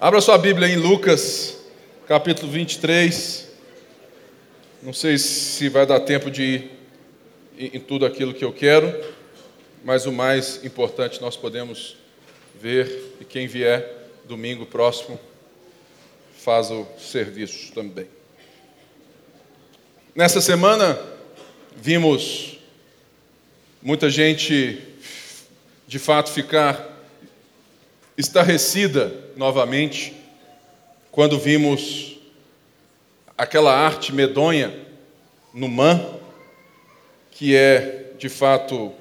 Abra 0.00 0.20
sua 0.20 0.38
Bíblia 0.38 0.68
em 0.68 0.76
Lucas, 0.76 1.58
capítulo 2.06 2.52
23. 2.52 3.48
Não 4.80 4.92
sei 4.92 5.18
se 5.18 5.68
vai 5.68 5.84
dar 5.84 5.98
tempo 5.98 6.30
de 6.30 6.70
ir 7.58 7.74
em 7.74 7.80
tudo 7.80 8.06
aquilo 8.06 8.32
que 8.32 8.44
eu 8.44 8.52
quero, 8.52 8.94
mas 9.82 10.06
o 10.06 10.12
mais 10.12 10.64
importante 10.64 11.20
nós 11.20 11.36
podemos 11.36 11.96
ver, 12.60 13.16
e 13.20 13.24
quem 13.24 13.48
vier 13.48 13.92
domingo 14.24 14.64
próximo 14.64 15.18
faz 16.36 16.70
o 16.70 16.86
serviço 16.96 17.72
também. 17.72 18.06
Nessa 20.14 20.40
semana, 20.40 20.96
vimos 21.74 22.60
muita 23.82 24.08
gente 24.08 24.80
de 25.88 25.98
fato 25.98 26.30
ficar 26.30 27.04
estarrecida 28.16 29.26
novamente 29.38 30.12
quando 31.12 31.38
vimos 31.38 32.18
aquela 33.36 33.72
arte 33.72 34.12
medonha 34.12 34.74
no 35.54 35.68
Man, 35.68 36.04
que 37.30 37.54
é 37.54 38.14
de 38.18 38.28
fato 38.28 38.92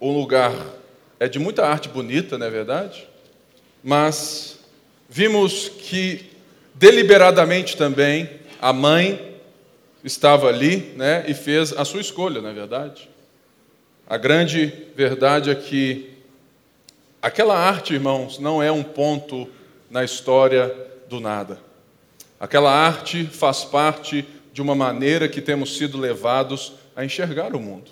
um 0.00 0.12
lugar 0.12 0.52
é 1.20 1.28
de 1.28 1.38
muita 1.38 1.64
arte 1.64 1.88
bonita, 1.88 2.36
não 2.36 2.48
é 2.48 2.50
verdade? 2.50 3.06
Mas 3.82 4.58
vimos 5.08 5.68
que 5.68 6.32
deliberadamente 6.74 7.76
também 7.76 8.28
a 8.60 8.72
mãe 8.72 9.36
estava 10.02 10.48
ali, 10.48 10.78
né, 10.96 11.24
e 11.28 11.32
fez 11.32 11.72
a 11.72 11.84
sua 11.84 12.00
escolha, 12.00 12.42
não 12.42 12.50
é 12.50 12.52
verdade? 12.52 13.08
A 14.04 14.16
grande 14.16 14.66
verdade 14.96 15.48
é 15.48 15.54
que 15.54 16.13
Aquela 17.24 17.56
arte, 17.56 17.94
irmãos, 17.94 18.38
não 18.38 18.62
é 18.62 18.70
um 18.70 18.82
ponto 18.82 19.48
na 19.88 20.04
história 20.04 20.76
do 21.08 21.20
nada. 21.20 21.58
Aquela 22.38 22.70
arte 22.70 23.24
faz 23.24 23.64
parte 23.64 24.26
de 24.52 24.60
uma 24.60 24.74
maneira 24.74 25.26
que 25.26 25.40
temos 25.40 25.78
sido 25.78 25.96
levados 25.96 26.74
a 26.94 27.02
enxergar 27.02 27.56
o 27.56 27.58
mundo. 27.58 27.90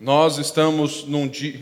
Nós 0.00 0.38
estamos 0.38 1.04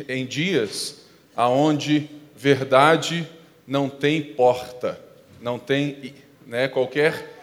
em 0.08 0.24
dias 0.24 0.98
aonde 1.34 2.08
verdade 2.36 3.28
não 3.66 3.88
tem 3.88 4.22
porta, 4.22 4.96
não 5.40 5.58
tem 5.58 6.14
né, 6.46 6.68
qualquer 6.68 7.36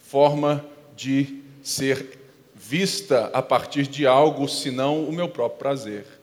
forma 0.00 0.62
de 0.94 1.42
ser 1.62 2.18
vista 2.54 3.30
a 3.32 3.40
partir 3.40 3.86
de 3.86 4.06
algo 4.06 4.46
senão 4.46 5.02
o 5.02 5.10
meu 5.10 5.30
próprio 5.30 5.58
prazer. 5.58 6.19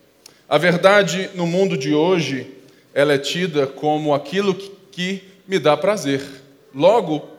A 0.50 0.58
verdade 0.58 1.30
no 1.36 1.46
mundo 1.46 1.78
de 1.78 1.94
hoje, 1.94 2.48
ela 2.94 3.12
é 3.12 3.18
tida 3.18 3.68
como 3.68 4.14
aquilo 4.14 4.56
que, 4.56 5.24
me 5.46 5.60
dá 5.60 5.78
prazer. 5.78 6.22
Logo, 6.74 7.30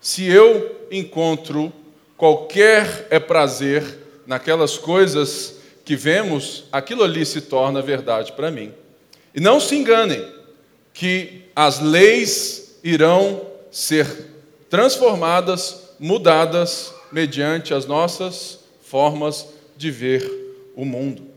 se 0.00 0.24
eu 0.24 0.86
encontro 0.90 1.72
qualquer 2.16 3.06
é 3.10 3.18
prazer 3.18 3.82
naquelas 4.26 4.76
coisas 4.76 5.56
que 5.84 5.96
vemos, 5.96 6.64
aquilo 6.70 7.02
ali 7.02 7.24
se 7.24 7.40
torna 7.40 7.80
verdade 7.80 8.32
para 8.32 8.50
mim. 8.50 8.72
E 9.34 9.40
não 9.40 9.58
se 9.58 9.74
enganem 9.74 10.24
que 10.92 11.44
as 11.54 11.80
leis 11.80 12.78
irão 12.84 13.40
ser 13.70 14.06
transformadas, 14.68 15.94
mudadas 15.98 16.92
mediante 17.10 17.72
as 17.72 17.86
nossas 17.86 18.60
formas 18.82 19.46
de 19.76 19.90
ver 19.90 20.28
o 20.76 20.84
mundo. 20.84 21.27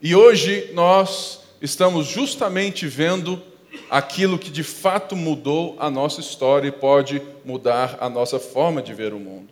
E 0.00 0.14
hoje 0.14 0.70
nós 0.74 1.40
estamos 1.60 2.06
justamente 2.06 2.86
vendo 2.86 3.42
aquilo 3.90 4.38
que 4.38 4.48
de 4.48 4.62
fato 4.62 5.16
mudou 5.16 5.74
a 5.76 5.90
nossa 5.90 6.20
história 6.20 6.68
e 6.68 6.72
pode 6.72 7.20
mudar 7.44 7.98
a 8.00 8.08
nossa 8.08 8.38
forma 8.38 8.80
de 8.80 8.94
ver 8.94 9.12
o 9.12 9.18
mundo. 9.18 9.48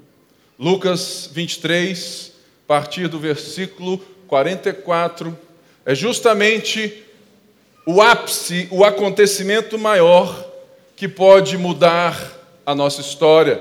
Lucas 0.56 1.28
23, 1.32 2.32
a 2.64 2.68
partir 2.68 3.08
do 3.08 3.18
versículo 3.18 3.98
44, 4.28 5.36
é 5.84 5.96
justamente 5.96 7.02
o 7.84 8.00
ápice, 8.00 8.68
o 8.70 8.84
acontecimento 8.84 9.76
maior 9.76 10.48
que 10.94 11.08
pode 11.08 11.58
mudar 11.58 12.34
a 12.64 12.72
nossa 12.72 13.00
história 13.00 13.60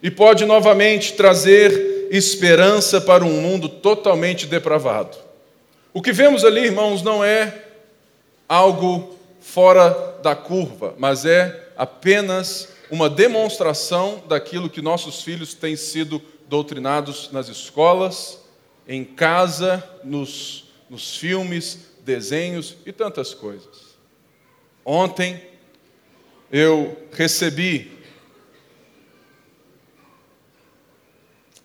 e 0.00 0.08
pode 0.08 0.44
novamente 0.44 1.14
trazer 1.14 2.06
esperança 2.12 3.00
para 3.00 3.24
um 3.24 3.40
mundo 3.40 3.68
totalmente 3.68 4.46
depravado. 4.46 5.31
O 5.94 6.00
que 6.00 6.10
vemos 6.10 6.42
ali, 6.42 6.60
irmãos, 6.60 7.02
não 7.02 7.22
é 7.22 7.66
algo 8.48 9.18
fora 9.42 9.90
da 10.22 10.34
curva, 10.34 10.94
mas 10.96 11.26
é 11.26 11.70
apenas 11.76 12.68
uma 12.90 13.10
demonstração 13.10 14.22
daquilo 14.26 14.70
que 14.70 14.80
nossos 14.80 15.22
filhos 15.22 15.52
têm 15.52 15.76
sido 15.76 16.22
doutrinados 16.48 17.30
nas 17.30 17.48
escolas, 17.48 18.40
em 18.88 19.04
casa, 19.04 19.86
nos, 20.02 20.72
nos 20.88 21.16
filmes, 21.16 21.88
desenhos 22.02 22.76
e 22.86 22.92
tantas 22.92 23.34
coisas. 23.34 23.96
Ontem 24.84 25.42
eu 26.50 26.96
recebi 27.12 27.98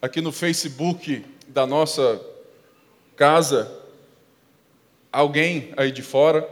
aqui 0.02 0.20
no 0.20 0.34
Facebook 0.34 1.26
da 1.48 1.66
nossa 1.66 2.22
casa 3.16 3.77
alguém 5.12 5.74
aí 5.78 5.92
de 5.92 6.02
fora 6.02 6.48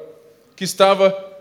que 0.56 0.64
estava 0.64 1.34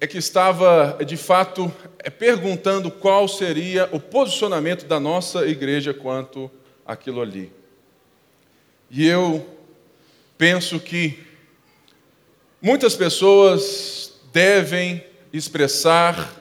é 0.00 0.06
que 0.06 0.16
estava 0.16 0.98
de 1.04 1.16
fato 1.16 1.70
é, 1.98 2.08
perguntando 2.08 2.90
qual 2.90 3.28
seria 3.28 3.88
o 3.92 4.00
posicionamento 4.00 4.86
da 4.86 4.98
nossa 4.98 5.46
igreja 5.46 5.92
quanto 5.92 6.50
aquilo 6.86 7.20
ali. 7.20 7.52
E 8.90 9.06
eu 9.06 9.46
penso 10.38 10.80
que 10.80 11.18
muitas 12.62 12.96
pessoas 12.96 14.14
devem 14.32 15.04
expressar 15.32 16.40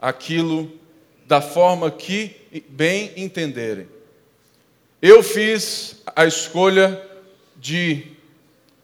aquilo 0.00 0.70
da 1.26 1.40
forma 1.40 1.90
que 1.90 2.36
bem 2.68 3.12
entenderem. 3.16 3.88
Eu 5.00 5.22
fiz 5.22 6.02
a 6.14 6.26
escolha 6.26 7.02
de 7.56 8.17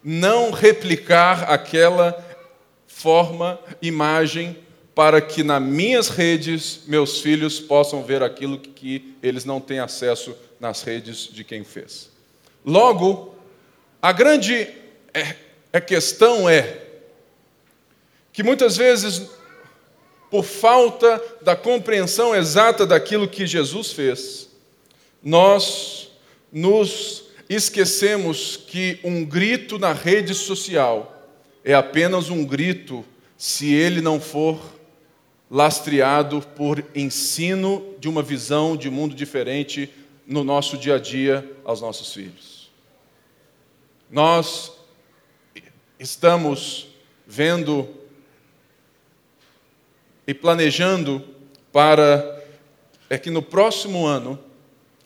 não 0.04 0.50
replicar 0.50 1.50
aquela 1.50 2.22
forma, 2.86 3.58
imagem, 3.80 4.58
para 4.94 5.20
que 5.20 5.42
nas 5.42 5.62
minhas 5.62 6.08
redes 6.08 6.82
meus 6.86 7.20
filhos 7.20 7.58
possam 7.58 8.04
ver 8.04 8.22
aquilo 8.22 8.58
que 8.58 9.16
eles 9.22 9.44
não 9.44 9.60
têm 9.60 9.80
acesso 9.80 10.36
nas 10.60 10.82
redes 10.82 11.28
de 11.32 11.42
quem 11.42 11.64
fez. 11.64 12.10
Logo, 12.64 13.34
a 14.00 14.12
grande 14.12 14.68
é, 15.12 15.80
questão 15.80 16.48
é 16.48 16.82
que 18.32 18.42
muitas 18.42 18.76
vezes, 18.76 19.22
por 20.30 20.44
falta 20.44 21.22
da 21.40 21.56
compreensão 21.56 22.34
exata 22.34 22.86
daquilo 22.86 23.28
que 23.28 23.46
Jesus 23.46 23.92
fez, 23.92 24.48
nós 25.22 26.10
nos 26.52 27.23
esquecemos 27.54 28.56
que 28.56 28.98
um 29.04 29.24
grito 29.24 29.78
na 29.78 29.92
rede 29.92 30.34
social 30.34 31.28
é 31.64 31.74
apenas 31.74 32.30
um 32.30 32.44
grito 32.44 33.04
se 33.36 33.72
ele 33.72 34.00
não 34.00 34.20
for 34.20 34.60
lastreado 35.50 36.40
por 36.56 36.84
ensino 36.94 37.94
de 37.98 38.08
uma 38.08 38.22
visão 38.22 38.76
de 38.76 38.90
mundo 38.90 39.14
diferente 39.14 39.90
no 40.26 40.42
nosso 40.42 40.76
dia 40.76 40.96
a 40.96 40.98
dia 40.98 41.48
aos 41.64 41.80
nossos 41.80 42.12
filhos. 42.12 42.70
Nós 44.10 44.72
estamos 45.98 46.88
vendo 47.26 47.88
e 50.26 50.32
planejando 50.32 51.22
para 51.72 52.42
é 53.10 53.18
que 53.18 53.30
no 53.30 53.42
próximo 53.42 54.06
ano 54.06 54.38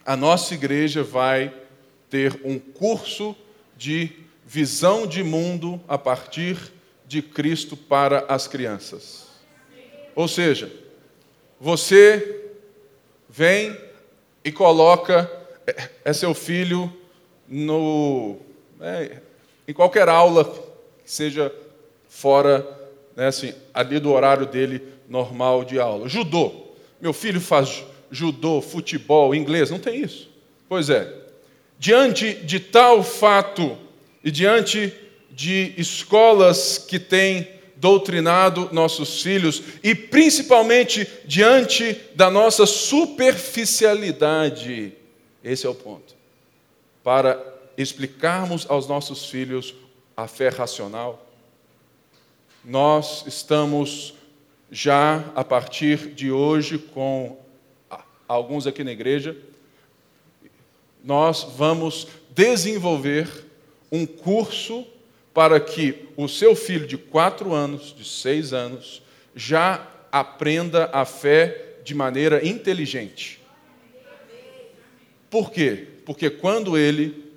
a 0.05 0.15
nossa 0.15 0.53
igreja 0.53 1.03
vai 1.03 1.53
ter 2.09 2.41
um 2.43 2.57
curso 2.57 3.35
de 3.77 4.11
visão 4.45 5.05
de 5.05 5.23
mundo 5.23 5.79
a 5.87 5.97
partir 5.97 6.57
de 7.05 7.21
Cristo 7.21 7.77
para 7.77 8.25
as 8.27 8.47
crianças. 8.47 9.27
Ou 10.15 10.27
seja, 10.27 10.71
você 11.59 12.51
vem 13.29 13.77
e 14.43 14.51
coloca 14.51 15.29
é, 15.67 15.89
é 16.05 16.13
seu 16.13 16.33
filho 16.33 16.91
no, 17.47 18.37
é, 18.81 19.17
em 19.67 19.73
qualquer 19.73 20.09
aula 20.09 20.45
que 20.45 21.11
seja 21.11 21.53
fora, 22.07 22.67
né, 23.15 23.27
assim, 23.27 23.53
ali 23.73 23.99
do 23.99 24.11
horário 24.11 24.45
dele 24.45 24.81
normal 25.07 25.63
de 25.63 25.79
aula. 25.79 26.09
Judô. 26.09 26.69
Meu 26.99 27.13
filho 27.13 27.39
faz 27.39 27.83
judô, 28.11 28.61
futebol, 28.61 29.33
inglês, 29.33 29.69
não 29.69 29.79
tem 29.79 30.01
isso. 30.01 30.29
Pois 30.67 30.89
é, 30.89 31.11
diante 31.79 32.33
de 32.33 32.59
tal 32.59 33.01
fato 33.01 33.75
e 34.21 34.29
diante 34.29 34.93
de 35.31 35.73
escolas 35.77 36.77
que 36.77 36.99
têm 36.99 37.47
doutrinado 37.77 38.67
nossos 38.73 39.23
filhos 39.23 39.63
e 39.81 39.95
principalmente 39.95 41.07
diante 41.23 41.97
da 42.13 42.29
nossa 42.29 42.65
superficialidade. 42.65 44.91
Esse 45.41 45.65
é 45.65 45.69
o 45.69 45.75
ponto. 45.75 46.13
Para 47.01 47.41
explicarmos 47.77 48.69
aos 48.69 48.85
nossos 48.85 49.27
filhos 49.27 49.73
a 50.17 50.27
fé 50.27 50.49
racional, 50.49 51.25
nós 52.65 53.23
estamos 53.25 54.13
já 54.69 55.23
a 55.33 55.45
partir 55.45 56.13
de 56.13 56.29
hoje 56.29 56.77
com 56.77 57.37
alguns 58.27 58.67
aqui 58.67 58.83
na 58.83 58.91
igreja, 58.91 59.33
nós 61.03 61.43
vamos 61.57 62.07
desenvolver 62.31 63.27
um 63.91 64.05
curso 64.05 64.85
para 65.33 65.59
que 65.59 66.07
o 66.17 66.27
seu 66.27 66.55
filho 66.55 66.85
de 66.87 66.97
quatro 66.97 67.53
anos, 67.53 67.93
de 67.95 68.03
seis 68.03 68.53
anos, 68.53 69.01
já 69.35 69.87
aprenda 70.11 70.89
a 70.91 71.05
fé 71.05 71.77
de 71.83 71.93
maneira 71.93 72.45
inteligente. 72.45 73.39
Por 75.29 75.51
quê? 75.51 75.87
Porque 76.05 76.29
quando 76.29 76.77
ele 76.77 77.31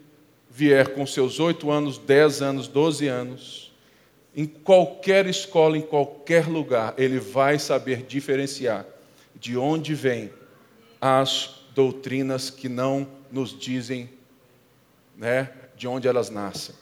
vier 0.50 0.88
com 0.88 1.06
seus 1.06 1.38
oito 1.38 1.70
anos, 1.70 1.98
dez 1.98 2.42
anos, 2.42 2.66
doze 2.66 3.06
anos, 3.06 3.72
em 4.34 4.46
qualquer 4.46 5.26
escola, 5.26 5.76
em 5.76 5.82
qualquer 5.82 6.46
lugar, 6.46 6.94
ele 6.96 7.18
vai 7.18 7.58
saber 7.58 8.02
diferenciar 8.02 8.86
de 9.34 9.56
onde 9.56 9.94
vêm 9.94 10.30
as 11.00 11.62
doutrinas 11.74 12.48
que 12.48 12.68
não 12.68 13.06
nos 13.32 13.58
dizem 13.58 14.10
né, 15.16 15.50
de 15.76 15.88
onde 15.88 16.06
elas 16.06 16.28
nascem. 16.28 16.74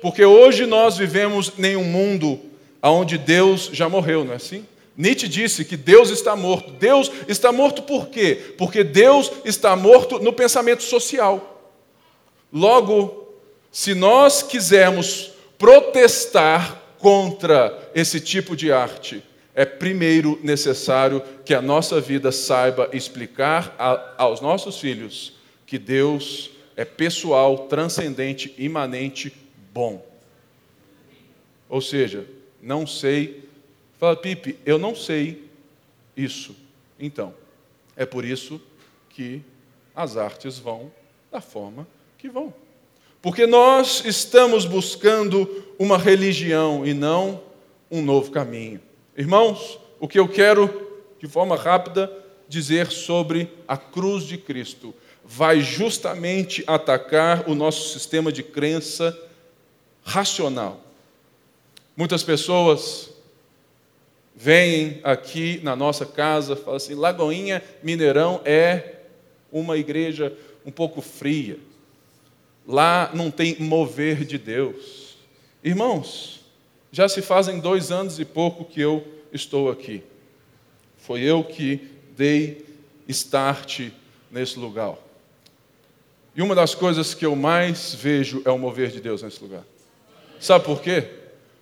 Porque 0.00 0.24
hoje 0.24 0.64
nós 0.64 0.96
vivemos 0.96 1.52
em 1.58 1.76
um 1.76 1.84
mundo 1.84 2.40
onde 2.82 3.18
Deus 3.18 3.68
já 3.72 3.88
morreu, 3.88 4.24
não 4.24 4.32
é 4.32 4.36
assim? 4.36 4.66
Nietzsche 4.96 5.28
disse 5.28 5.64
que 5.64 5.76
Deus 5.76 6.10
está 6.10 6.34
morto. 6.34 6.72
Deus 6.72 7.10
está 7.28 7.52
morto 7.52 7.82
por 7.82 8.08
quê? 8.08 8.54
Porque 8.56 8.82
Deus 8.82 9.30
está 9.44 9.76
morto 9.76 10.18
no 10.18 10.32
pensamento 10.32 10.82
social. 10.82 11.72
Logo, 12.52 13.34
se 13.70 13.94
nós 13.94 14.42
quisermos 14.42 15.32
protestar 15.58 16.82
contra 16.98 17.90
esse 17.94 18.20
tipo 18.20 18.56
de 18.56 18.72
arte, 18.72 19.22
é 19.54 19.64
primeiro 19.64 20.38
necessário 20.42 21.22
que 21.44 21.54
a 21.54 21.62
nossa 21.62 22.00
vida 22.00 22.32
saiba 22.32 22.88
explicar 22.92 23.74
a, 23.78 24.14
aos 24.24 24.40
nossos 24.40 24.78
filhos 24.78 25.39
que 25.70 25.78
Deus 25.78 26.50
é 26.74 26.84
pessoal, 26.84 27.68
transcendente, 27.68 28.52
imanente, 28.58 29.32
bom. 29.72 30.04
Ou 31.68 31.80
seja, 31.80 32.26
não 32.60 32.88
sei. 32.88 33.48
Fala, 33.96 34.16
Pipe, 34.16 34.58
eu 34.66 34.80
não 34.80 34.96
sei 34.96 35.44
isso. 36.16 36.56
Então, 36.98 37.32
é 37.96 38.04
por 38.04 38.24
isso 38.24 38.60
que 39.10 39.42
as 39.94 40.16
artes 40.16 40.58
vão 40.58 40.90
da 41.30 41.40
forma 41.40 41.86
que 42.18 42.28
vão. 42.28 42.52
Porque 43.22 43.46
nós 43.46 44.04
estamos 44.04 44.66
buscando 44.66 45.48
uma 45.78 45.96
religião 45.96 46.84
e 46.84 46.92
não 46.92 47.40
um 47.88 48.02
novo 48.02 48.32
caminho. 48.32 48.80
Irmãos, 49.16 49.78
o 50.00 50.08
que 50.08 50.18
eu 50.18 50.26
quero, 50.26 50.68
de 51.20 51.28
forma 51.28 51.54
rápida, 51.54 52.12
dizer 52.48 52.90
sobre 52.90 53.48
a 53.68 53.76
cruz 53.76 54.24
de 54.24 54.36
Cristo 54.36 54.92
vai 55.32 55.60
justamente 55.60 56.64
atacar 56.66 57.48
o 57.48 57.54
nosso 57.54 57.90
sistema 57.90 58.32
de 58.32 58.42
crença 58.42 59.16
racional. 60.02 60.82
Muitas 61.96 62.24
pessoas 62.24 63.10
vêm 64.34 64.98
aqui 65.04 65.60
na 65.62 65.76
nossa 65.76 66.04
casa, 66.04 66.56
falam 66.56 66.74
assim: 66.74 66.96
Lagoinha 66.96 67.62
Mineirão 67.80 68.40
é 68.44 68.96
uma 69.52 69.76
igreja 69.76 70.36
um 70.66 70.70
pouco 70.72 71.00
fria. 71.00 71.60
Lá 72.66 73.12
não 73.14 73.30
tem 73.30 73.54
mover 73.60 74.24
de 74.24 74.36
Deus. 74.36 75.16
Irmãos, 75.62 76.40
já 76.90 77.08
se 77.08 77.22
fazem 77.22 77.60
dois 77.60 77.92
anos 77.92 78.18
e 78.18 78.24
pouco 78.24 78.64
que 78.64 78.80
eu 78.80 79.06
estou 79.32 79.70
aqui. 79.70 80.02
Foi 80.96 81.20
eu 81.20 81.44
que 81.44 81.88
dei 82.16 82.66
start 83.06 83.90
nesse 84.28 84.58
lugar. 84.58 84.96
E 86.40 86.42
uma 86.42 86.54
das 86.54 86.74
coisas 86.74 87.12
que 87.12 87.26
eu 87.26 87.36
mais 87.36 87.94
vejo 87.94 88.40
é 88.46 88.50
o 88.50 88.56
mover 88.56 88.88
de 88.88 88.98
Deus 88.98 89.20
nesse 89.20 89.42
lugar. 89.42 89.62
Sabe 90.40 90.64
por 90.64 90.80
quê? 90.80 91.06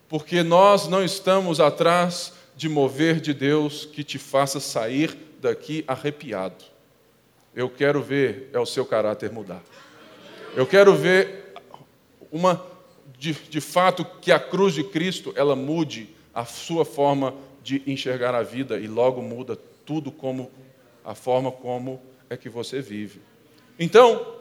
Porque 0.08 0.44
nós 0.44 0.86
não 0.86 1.02
estamos 1.02 1.58
atrás 1.58 2.32
de 2.56 2.68
mover 2.68 3.18
de 3.18 3.34
Deus 3.34 3.84
que 3.84 4.04
te 4.04 4.18
faça 4.20 4.60
sair 4.60 5.18
daqui 5.40 5.82
arrepiado. 5.84 6.64
Eu 7.56 7.68
quero 7.68 8.00
ver 8.00 8.50
é 8.52 8.60
o 8.60 8.64
seu 8.64 8.86
caráter 8.86 9.32
mudar. 9.32 9.64
Eu 10.54 10.64
quero 10.64 10.94
ver 10.94 11.54
uma 12.30 12.64
de, 13.18 13.32
de 13.32 13.60
fato 13.60 14.04
que 14.22 14.30
a 14.30 14.38
cruz 14.38 14.74
de 14.74 14.84
Cristo 14.84 15.32
ela 15.34 15.56
mude 15.56 16.08
a 16.32 16.44
sua 16.44 16.84
forma 16.84 17.34
de 17.64 17.82
enxergar 17.84 18.32
a 18.32 18.44
vida 18.44 18.78
e 18.78 18.86
logo 18.86 19.22
muda 19.22 19.58
tudo 19.84 20.12
como 20.12 20.48
a 21.04 21.16
forma 21.16 21.50
como 21.50 22.00
é 22.30 22.36
que 22.36 22.48
você 22.48 22.80
vive. 22.80 23.20
Então, 23.76 24.37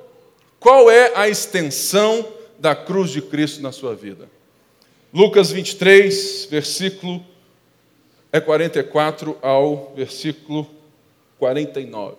qual 0.60 0.90
é 0.90 1.12
a 1.16 1.28
extensão 1.28 2.28
da 2.58 2.76
cruz 2.76 3.12
de 3.12 3.22
Cristo 3.22 3.62
na 3.62 3.72
sua 3.72 3.96
vida. 3.96 4.28
Lucas 5.14 5.52
23, 5.52 6.48
versículo 6.50 7.24
é 8.32 8.40
44 8.40 9.38
ao 9.42 9.94
versículo 9.96 10.70
49. 11.40 12.16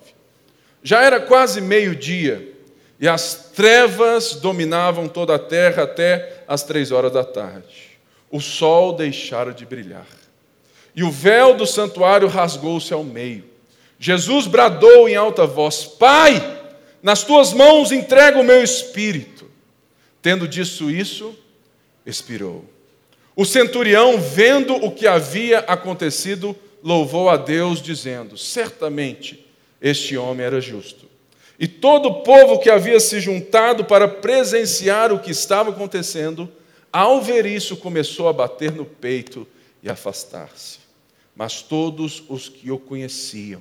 Já 0.82 1.02
era 1.02 1.20
quase 1.20 1.60
meio-dia 1.60 2.54
e 2.98 3.06
as 3.06 3.50
trevas 3.54 4.34
dominavam 4.36 5.08
toda 5.08 5.34
a 5.34 5.38
terra 5.38 5.82
até 5.82 6.42
as 6.48 6.62
três 6.62 6.90
horas 6.90 7.12
da 7.12 7.24
tarde. 7.24 7.98
O 8.30 8.40
sol 8.40 8.94
deixara 8.94 9.52
de 9.52 9.66
brilhar 9.66 10.06
e 10.98 11.04
o 11.04 11.12
véu 11.12 11.54
do 11.54 11.64
santuário 11.64 12.26
rasgou-se 12.26 12.92
ao 12.92 13.04
meio. 13.04 13.44
Jesus 14.00 14.48
bradou 14.48 15.08
em 15.08 15.14
alta 15.14 15.46
voz: 15.46 15.84
Pai, 15.84 16.57
nas 17.02 17.22
tuas 17.24 17.52
mãos 17.52 17.92
entrego 17.92 18.40
o 18.40 18.44
meu 18.44 18.62
espírito. 18.62 19.48
Tendo 20.20 20.48
dito 20.48 20.90
isso, 20.90 21.36
expirou. 22.04 22.64
O 23.36 23.44
centurião, 23.44 24.20
vendo 24.20 24.74
o 24.74 24.90
que 24.90 25.06
havia 25.06 25.60
acontecido, 25.60 26.56
louvou 26.82 27.30
a 27.30 27.36
Deus, 27.36 27.80
dizendo: 27.80 28.36
Certamente 28.36 29.46
este 29.80 30.16
homem 30.16 30.44
era 30.44 30.60
justo. 30.60 31.06
E 31.58 31.66
todo 31.66 32.06
o 32.06 32.22
povo 32.22 32.58
que 32.58 32.70
havia 32.70 33.00
se 33.00 33.20
juntado 33.20 33.84
para 33.84 34.06
presenciar 34.06 35.12
o 35.12 35.18
que 35.18 35.30
estava 35.30 35.70
acontecendo, 35.70 36.50
ao 36.92 37.20
ver 37.20 37.46
isso, 37.46 37.76
começou 37.76 38.28
a 38.28 38.32
bater 38.32 38.72
no 38.72 38.84
peito 38.84 39.46
e 39.82 39.90
afastar-se. 39.90 40.78
Mas 41.34 41.62
todos 41.62 42.22
os 42.28 42.48
que 42.48 42.70
o 42.70 42.78
conheciam, 42.78 43.60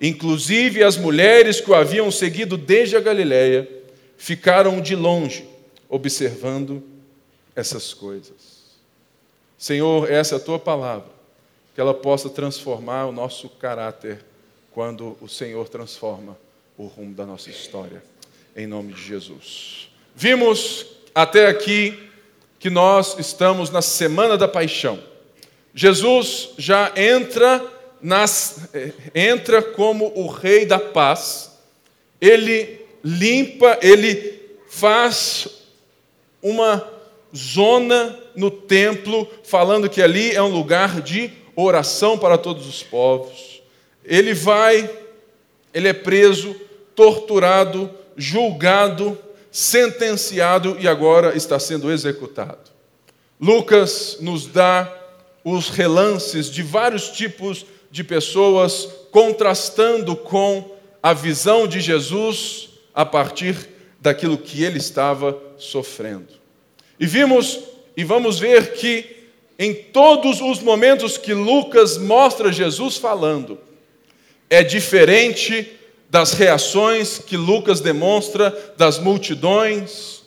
inclusive 0.00 0.82
as 0.82 0.96
mulheres 0.96 1.60
que 1.60 1.70
o 1.70 1.74
haviam 1.74 2.10
seguido 2.10 2.56
desde 2.56 2.96
a 2.96 3.00
Galiléia, 3.00 3.68
ficaram 4.16 4.80
de 4.80 4.94
longe 4.94 5.46
observando 5.88 6.82
essas 7.54 7.94
coisas. 7.94 8.56
Senhor, 9.58 10.10
essa 10.10 10.34
é 10.34 10.38
a 10.38 10.40
tua 10.40 10.58
palavra, 10.58 11.08
que 11.74 11.80
ela 11.80 11.94
possa 11.94 12.28
transformar 12.28 13.06
o 13.06 13.12
nosso 13.12 13.48
caráter 13.48 14.24
quando 14.72 15.16
o 15.20 15.28
Senhor 15.28 15.68
transforma 15.68 16.36
o 16.76 16.86
rumo 16.86 17.14
da 17.14 17.24
nossa 17.24 17.48
história. 17.48 18.02
Em 18.54 18.66
nome 18.66 18.92
de 18.92 19.02
Jesus. 19.02 19.90
Vimos 20.14 20.86
até 21.14 21.46
aqui 21.46 21.98
que 22.58 22.68
nós 22.70 23.18
estamos 23.18 23.70
na 23.70 23.82
semana 23.82 24.36
da 24.36 24.48
paixão. 24.48 24.98
Jesus 25.74 26.50
já 26.56 26.92
entra 26.96 27.62
nas, 28.00 28.68
eh, 28.74 28.92
entra 29.14 29.62
como 29.62 30.12
o 30.14 30.26
rei 30.26 30.66
da 30.66 30.78
paz. 30.78 31.58
Ele 32.20 32.80
limpa, 33.02 33.78
ele 33.82 34.40
faz 34.68 35.48
uma 36.42 36.86
zona 37.34 38.18
no 38.34 38.50
templo, 38.50 39.28
falando 39.44 39.88
que 39.88 40.02
ali 40.02 40.32
é 40.32 40.42
um 40.42 40.52
lugar 40.52 41.00
de 41.00 41.32
oração 41.54 42.18
para 42.18 42.38
todos 42.38 42.66
os 42.66 42.82
povos. 42.82 43.62
Ele 44.04 44.34
vai, 44.34 44.88
ele 45.72 45.88
é 45.88 45.92
preso, 45.92 46.54
torturado, 46.94 47.90
julgado, 48.16 49.18
sentenciado 49.50 50.76
e 50.78 50.86
agora 50.86 51.36
está 51.36 51.58
sendo 51.58 51.90
executado. 51.90 52.70
Lucas 53.40 54.18
nos 54.20 54.46
dá 54.46 54.92
os 55.44 55.68
relances 55.68 56.50
de 56.50 56.62
vários 56.62 57.10
tipos 57.10 57.58
de 57.60 57.75
pessoas 58.04 58.88
contrastando 59.10 60.16
com 60.16 60.76
a 61.02 61.12
visão 61.12 61.66
de 61.66 61.80
Jesus 61.80 62.68
a 62.94 63.04
partir 63.04 63.68
daquilo 64.00 64.38
que 64.38 64.62
ele 64.62 64.78
estava 64.78 65.38
sofrendo. 65.56 66.34
E 66.98 67.06
vimos 67.06 67.60
e 67.96 68.04
vamos 68.04 68.38
ver 68.38 68.72
que 68.74 69.16
em 69.58 69.72
todos 69.72 70.40
os 70.40 70.60
momentos 70.60 71.16
que 71.16 71.32
Lucas 71.32 71.96
mostra 71.96 72.52
Jesus 72.52 72.96
falando, 72.96 73.58
é 74.50 74.62
diferente 74.62 75.72
das 76.10 76.32
reações 76.32 77.18
que 77.18 77.36
Lucas 77.36 77.80
demonstra 77.80 78.74
das 78.76 78.98
multidões, 78.98 80.22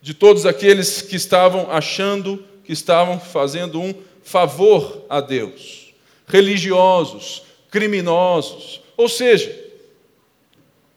de 0.00 0.14
todos 0.14 0.46
aqueles 0.46 1.02
que 1.02 1.16
estavam 1.16 1.70
achando 1.70 2.44
que 2.62 2.72
estavam 2.72 3.18
fazendo 3.20 3.80
um 3.80 3.94
favor 4.26 5.04
a 5.08 5.20
Deus, 5.20 5.94
religiosos, 6.26 7.44
criminosos. 7.70 8.82
Ou 8.96 9.08
seja, 9.08 9.56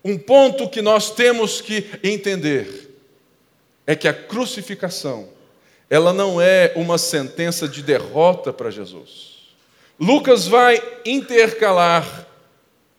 um 0.04 0.18
ponto 0.18 0.68
que 0.68 0.82
nós 0.82 1.12
temos 1.12 1.62
que 1.62 1.86
entender 2.04 2.90
é 3.86 3.96
que 3.96 4.08
a 4.08 4.14
crucificação, 4.14 5.30
ela 5.88 6.12
não 6.12 6.42
é 6.42 6.74
uma 6.76 6.98
sentença 6.98 7.68
de 7.68 7.84
derrota 7.84 8.52
para 8.52 8.72
Jesus. 8.72 9.30
Lucas 10.00 10.48
vai 10.48 10.82
intercalar 11.06 12.28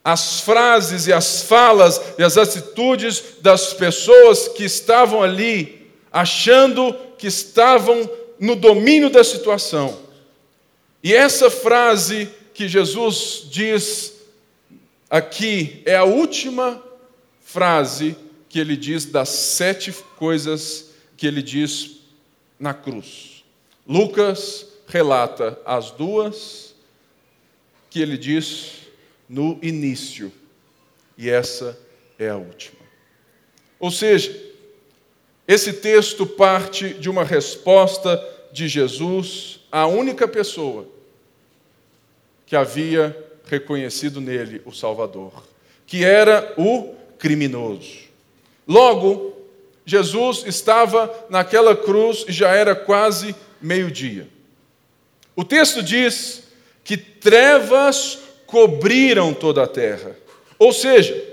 as 0.04 0.40
frases 0.40 1.08
e 1.08 1.12
as 1.12 1.42
falas 1.42 2.00
e 2.16 2.22
as 2.22 2.38
atitudes 2.38 3.22
das 3.40 3.75
pessoas 3.75 4.46
que 4.46 4.64
estavam 4.64 5.25
ali, 5.25 5.90
achando 6.12 6.94
que 7.18 7.26
estavam 7.26 8.08
no 8.38 8.54
domínio 8.54 9.10
da 9.10 9.25
situação. 9.25 10.10
E 11.02 11.14
essa 11.14 11.50
frase 11.50 12.28
que 12.52 12.69
Jesus 12.69 13.47
diz 13.50 14.14
aqui 15.09 15.83
é 15.87 15.97
a 15.97 16.04
última 16.04 16.83
frase 17.40 18.16
que 18.49 18.59
ele 18.59 18.76
diz 18.76 19.07
das 19.07 19.28
sete 19.28 19.92
coisas 20.16 20.90
que 21.16 21.26
ele 21.26 21.42
diz 21.42 22.00
na 22.59 22.75
cruz. 22.75 23.45
Lucas 23.87 24.66
relata 24.87 25.59
as 25.64 25.90
duas 25.90 26.75
que 27.88 28.00
ele 28.00 28.19
diz 28.19 28.73
no 29.28 29.59
início, 29.62 30.33
e 31.16 31.30
essa 31.30 31.78
é 32.19 32.28
a 32.28 32.37
última. 32.37 32.80
Ou 33.78 33.90
seja, 33.90 34.37
esse 35.47 35.73
texto 35.73 36.26
parte 36.26 36.95
de 36.95 37.09
uma 37.09 37.25
resposta 37.25 38.23
de 38.52 38.69
Jesus 38.69 39.60
à 39.70 39.86
única 39.86 40.26
pessoa 40.26 40.86
que 42.46 42.56
havia 42.56 43.16
reconhecido 43.46 44.20
nele 44.20 44.60
o 44.64 44.72
Salvador, 44.72 45.44
que 45.86 46.04
era 46.04 46.54
o 46.56 46.94
criminoso. 47.18 48.00
Logo, 48.66 49.36
Jesus 49.84 50.44
estava 50.46 51.12
naquela 51.28 51.76
cruz 51.76 52.24
e 52.28 52.32
já 52.32 52.50
era 52.50 52.74
quase 52.74 53.34
meio-dia. 53.60 54.28
O 55.34 55.44
texto 55.44 55.82
diz 55.82 56.44
que 56.84 56.96
trevas 56.96 58.18
cobriram 58.46 59.32
toda 59.32 59.62
a 59.62 59.66
terra. 59.66 60.16
Ou 60.58 60.72
seja, 60.72 61.30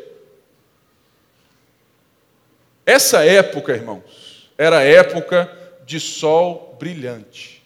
essa 2.86 3.26
época, 3.26 3.74
irmãos, 3.74 4.50
era 4.58 4.80
a 4.80 4.84
época 4.84 5.52
de 5.86 6.00
sol 6.00 6.76
brilhante. 6.80 7.57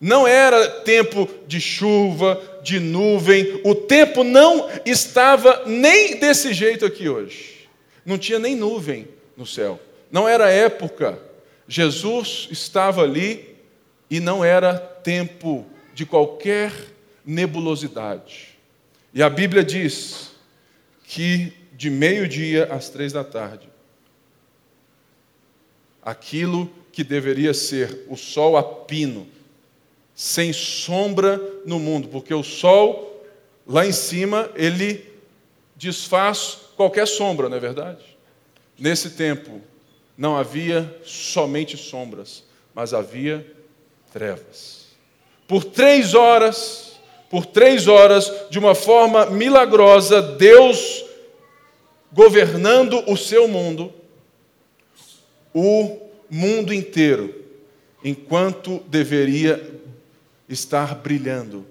Não 0.00 0.26
era 0.26 0.68
tempo 0.82 1.28
de 1.46 1.60
chuva, 1.60 2.40
de 2.62 2.78
nuvem, 2.78 3.60
o 3.64 3.74
tempo 3.74 4.22
não 4.22 4.68
estava 4.86 5.64
nem 5.66 6.18
desse 6.18 6.52
jeito 6.52 6.84
aqui 6.84 7.08
hoje. 7.08 7.68
Não 8.06 8.16
tinha 8.16 8.38
nem 8.38 8.54
nuvem 8.54 9.08
no 9.36 9.44
céu. 9.44 9.80
Não 10.10 10.28
era 10.28 10.50
época. 10.50 11.18
Jesus 11.66 12.48
estava 12.50 13.02
ali 13.02 13.56
e 14.10 14.20
não 14.20 14.44
era 14.44 14.78
tempo 14.78 15.66
de 15.92 16.06
qualquer 16.06 16.72
nebulosidade. 17.24 18.56
E 19.12 19.22
a 19.22 19.28
Bíblia 19.28 19.64
diz 19.64 20.30
que 21.04 21.52
de 21.72 21.90
meio-dia 21.90 22.72
às 22.72 22.88
três 22.88 23.12
da 23.12 23.22
tarde, 23.22 23.68
aquilo 26.02 26.70
que 26.90 27.04
deveria 27.04 27.52
ser 27.52 28.04
o 28.08 28.16
sol 28.16 28.56
a 28.56 28.62
pino, 28.62 29.26
sem 30.18 30.52
sombra 30.52 31.40
no 31.64 31.78
mundo, 31.78 32.08
porque 32.08 32.34
o 32.34 32.42
sol 32.42 33.24
lá 33.64 33.86
em 33.86 33.92
cima 33.92 34.50
ele 34.56 35.06
desfaz 35.76 36.58
qualquer 36.76 37.06
sombra, 37.06 37.48
não 37.48 37.56
é 37.56 37.60
verdade? 37.60 38.04
Nesse 38.76 39.10
tempo 39.10 39.60
não 40.16 40.36
havia 40.36 40.92
somente 41.04 41.76
sombras, 41.76 42.42
mas 42.74 42.92
havia 42.92 43.46
trevas. 44.12 44.88
Por 45.46 45.62
três 45.62 46.14
horas, 46.14 46.98
por 47.30 47.46
três 47.46 47.86
horas, 47.86 48.28
de 48.50 48.58
uma 48.58 48.74
forma 48.74 49.26
milagrosa, 49.26 50.20
Deus 50.20 51.04
governando 52.12 53.04
o 53.08 53.16
seu 53.16 53.46
mundo, 53.46 53.94
o 55.54 55.96
mundo 56.28 56.74
inteiro, 56.74 57.32
enquanto 58.02 58.80
deveria 58.88 59.78
estar 60.48 60.94
brilhando, 60.94 61.66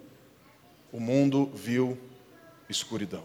o 0.92 1.00
mundo 1.00 1.52
viu 1.54 1.98
escuridão. 2.70 3.24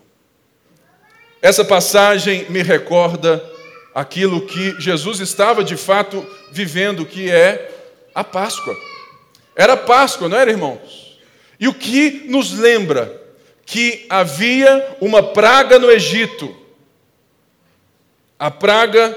Essa 1.41 1.65
passagem 1.65 2.49
me 2.51 2.63
recorda 2.63 3.45
aquilo 3.95 4.47
que 4.47 4.81
Jesus 4.81 5.21
estava 5.21 5.63
de 5.65 5.77
fato 5.77 6.27
vivendo, 6.51 7.05
que 7.05 7.31
é 7.31 7.71
a 8.15 8.23
Páscoa. 8.23 8.77
Era 9.55 9.77
Páscoa, 9.77 10.29
não 10.29 10.37
era, 10.37 10.51
irmãos? 10.51 11.19
E 11.59 11.69
o 11.69 11.75
que 11.75 12.25
nos 12.29 12.53
lembra 12.53 13.21
que 13.65 14.07
havia 14.09 14.97
uma 15.01 15.23
praga 15.23 15.79
no 15.79 15.91
Egito. 15.91 16.55
A 18.39 18.51
praga 18.51 19.17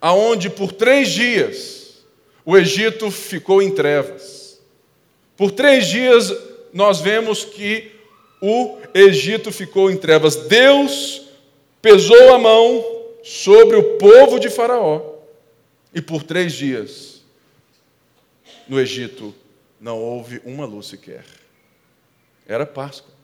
aonde 0.00 0.48
por 0.48 0.72
três 0.72 1.10
dias 1.10 2.04
o 2.44 2.56
Egito 2.56 3.10
ficou 3.10 3.60
em 3.62 3.74
trevas. 3.74 4.39
Por 5.40 5.52
três 5.52 5.86
dias 5.86 6.30
nós 6.70 7.00
vemos 7.00 7.46
que 7.46 7.92
o 8.42 8.76
Egito 8.92 9.50
ficou 9.50 9.90
em 9.90 9.96
trevas. 9.96 10.36
Deus 10.36 11.22
pesou 11.80 12.34
a 12.34 12.38
mão 12.38 12.84
sobre 13.22 13.74
o 13.74 13.96
povo 13.96 14.38
de 14.38 14.50
Faraó. 14.50 15.14
E 15.94 16.02
por 16.02 16.24
três 16.24 16.52
dias 16.52 17.22
no 18.68 18.78
Egito 18.78 19.34
não 19.80 19.98
houve 19.98 20.42
uma 20.44 20.66
luz 20.66 20.88
sequer. 20.88 21.24
Era 22.46 22.66
Páscoa. 22.66 23.14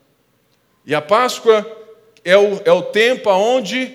E 0.87 0.95
a 0.95 1.03
Páscoa 1.03 1.71
é 2.25 2.39
o, 2.39 2.63
é 2.65 2.73
o 2.73 2.85
tempo 2.85 3.29
onde 3.29 3.93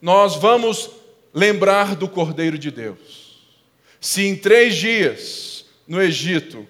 nós 0.00 0.36
vamos 0.36 0.88
lembrar 1.34 1.94
do 1.94 2.08
Cordeiro 2.08 2.56
de 2.56 2.70
Deus. 2.70 3.46
Se 4.00 4.22
em 4.22 4.34
três 4.34 4.74
dias 4.74 5.66
no 5.86 6.00
Egito 6.00 6.66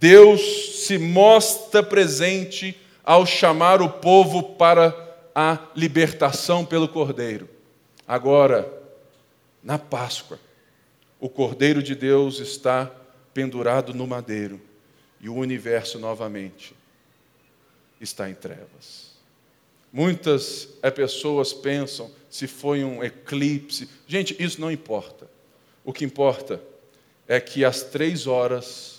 Deus 0.00 0.86
se 0.86 0.96
mostra 0.96 1.82
presente 1.82 2.78
ao 3.02 3.26
chamar 3.26 3.82
o 3.82 3.88
povo 3.88 4.54
para 4.54 4.94
a 5.34 5.58
libertação 5.74 6.64
pelo 6.64 6.88
Cordeiro. 6.88 7.48
Agora, 8.06 8.70
na 9.62 9.78
Páscoa, 9.78 10.38
o 11.18 11.28
Cordeiro 11.28 11.82
de 11.82 11.94
Deus 11.94 12.38
está 12.38 12.90
pendurado 13.34 13.92
no 13.92 14.06
madeiro 14.06 14.60
e 15.20 15.28
o 15.28 15.34
universo 15.34 15.98
novamente 15.98 16.74
está 18.00 18.30
em 18.30 18.34
trevas. 18.34 19.08
Muitas 19.92 20.68
é, 20.82 20.90
pessoas 20.90 21.52
pensam 21.52 22.10
se 22.30 22.46
foi 22.46 22.84
um 22.84 23.02
eclipse. 23.02 23.88
Gente, 24.06 24.36
isso 24.38 24.60
não 24.60 24.70
importa. 24.70 25.28
O 25.84 25.92
que 25.92 26.04
importa 26.04 26.60
é 27.26 27.40
que 27.40 27.64
às 27.64 27.82
três 27.82 28.26
horas 28.26 28.97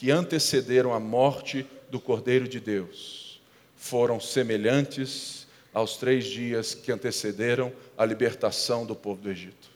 que 0.00 0.10
antecederam 0.10 0.94
a 0.94 0.98
morte 0.98 1.66
do 1.90 2.00
Cordeiro 2.00 2.48
de 2.48 2.58
Deus 2.58 3.38
foram 3.76 4.18
semelhantes 4.18 5.46
aos 5.74 5.98
três 5.98 6.24
dias 6.24 6.72
que 6.72 6.90
antecederam 6.90 7.70
a 7.98 8.06
libertação 8.06 8.86
do 8.86 8.96
povo 8.96 9.20
do 9.20 9.30
Egito. 9.30 9.68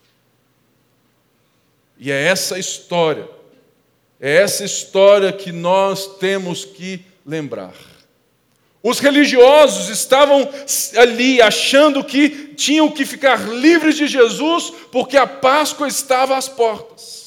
E 1.99 2.11
é 2.11 2.23
essa 2.23 2.57
história, 2.57 3.29
é 4.19 4.37
essa 4.37 4.65
história 4.65 5.31
que 5.31 5.51
nós 5.51 6.17
temos 6.17 6.65
que 6.65 7.05
lembrar. 7.23 7.75
Os 8.81 8.97
religiosos 8.97 9.89
estavam 9.89 10.49
ali 10.97 11.39
achando 11.39 12.03
que 12.03 12.55
tinham 12.55 12.89
que 12.89 13.05
ficar 13.05 13.47
livres 13.47 13.95
de 13.95 14.07
Jesus 14.07 14.73
porque 14.91 15.17
a 15.17 15.27
Páscoa 15.27 15.87
estava 15.87 16.35
às 16.35 16.49
portas. 16.49 17.24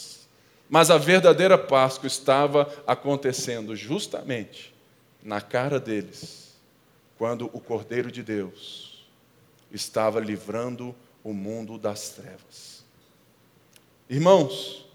Mas 0.68 0.90
a 0.90 0.98
verdadeira 0.98 1.56
Páscoa 1.56 2.06
estava 2.06 2.70
acontecendo 2.86 3.74
justamente 3.74 4.74
na 5.22 5.40
cara 5.40 5.80
deles, 5.80 6.56
quando 7.16 7.46
o 7.52 7.60
Cordeiro 7.60 8.12
de 8.12 8.22
Deus 8.22 9.06
estava 9.72 10.20
livrando 10.20 10.94
o 11.24 11.32
mundo 11.32 11.78
das 11.78 12.10
trevas. 12.10 12.84
Irmãos, 14.08 14.86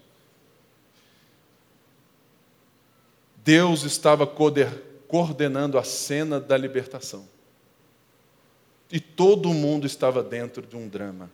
Deus 3.36 3.82
estava 3.82 4.26
coordenando 4.26 5.78
a 5.78 5.84
cena 5.84 6.40
da 6.40 6.56
libertação. 6.56 7.28
E 8.90 8.98
todo 8.98 9.52
mundo 9.52 9.86
estava 9.86 10.22
dentro 10.22 10.66
de 10.66 10.76
um 10.76 10.88
drama. 10.88 11.30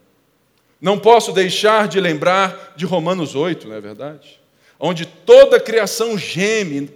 Não 0.81 0.99
posso 0.99 1.33
deixar 1.33 1.87
de 1.87 2.01
lembrar 2.01 2.73
de 2.77 2.87
Romanos 2.87 3.35
8, 3.35 3.69
não 3.69 3.77
é 3.77 3.81
verdade? 3.81 4.41
Onde 4.79 5.05
toda 5.05 5.57
a 5.57 5.61
criação 5.61 6.17
geme 6.17 6.91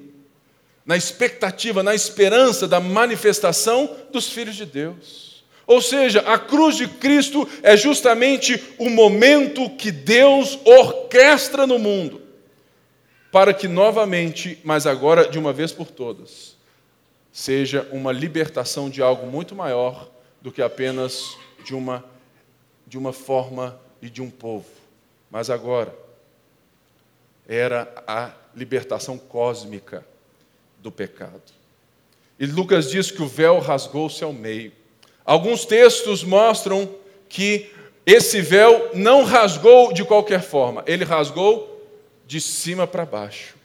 na 0.86 0.96
expectativa, 0.96 1.82
na 1.82 1.94
esperança 1.94 2.68
da 2.68 2.80
manifestação 2.80 3.94
dos 4.12 4.28
filhos 4.28 4.56
de 4.56 4.66
Deus. 4.66 5.44
Ou 5.66 5.80
seja, 5.80 6.20
a 6.20 6.38
cruz 6.38 6.76
de 6.76 6.86
Cristo 6.86 7.48
é 7.62 7.76
justamente 7.76 8.62
o 8.78 8.90
momento 8.90 9.70
que 9.70 9.90
Deus 9.90 10.58
orquestra 10.64 11.66
no 11.66 11.78
mundo, 11.78 12.20
para 13.32 13.54
que 13.54 13.66
novamente, 13.66 14.58
mas 14.62 14.86
agora 14.86 15.28
de 15.28 15.38
uma 15.38 15.52
vez 15.52 15.72
por 15.72 15.90
todas, 15.90 16.54
seja 17.32 17.88
uma 17.90 18.12
libertação 18.12 18.90
de 18.90 19.00
algo 19.00 19.26
muito 19.26 19.54
maior 19.54 20.08
do 20.42 20.52
que 20.52 20.60
apenas 20.60 21.36
de 21.64 21.74
uma, 21.74 22.04
de 22.94 22.98
uma 22.98 23.12
forma 23.12 23.76
e 24.00 24.08
de 24.08 24.22
um 24.22 24.30
povo. 24.30 24.68
Mas 25.28 25.50
agora, 25.50 25.92
era 27.44 27.92
a 28.06 28.30
libertação 28.54 29.18
cósmica 29.18 30.06
do 30.78 30.92
pecado. 30.92 31.42
E 32.38 32.46
Lucas 32.46 32.88
diz 32.88 33.10
que 33.10 33.20
o 33.20 33.26
véu 33.26 33.58
rasgou-se 33.58 34.22
ao 34.22 34.32
meio. 34.32 34.70
Alguns 35.24 35.64
textos 35.64 36.22
mostram 36.22 36.88
que 37.28 37.68
esse 38.06 38.40
véu 38.40 38.90
não 38.94 39.24
rasgou 39.24 39.92
de 39.92 40.04
qualquer 40.04 40.40
forma, 40.40 40.84
ele 40.86 41.02
rasgou 41.02 41.84
de 42.28 42.40
cima 42.40 42.86
para 42.86 43.04
baixo. 43.04 43.56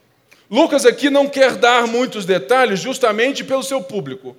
Lucas 0.49 0.87
aqui 0.87 1.07
não 1.07 1.29
quer 1.29 1.55
dar 1.55 1.85
muitos 1.85 2.25
detalhes 2.25 2.79
justamente 2.79 3.43
pelo 3.43 3.61
seu 3.61 3.79
público, 3.79 4.35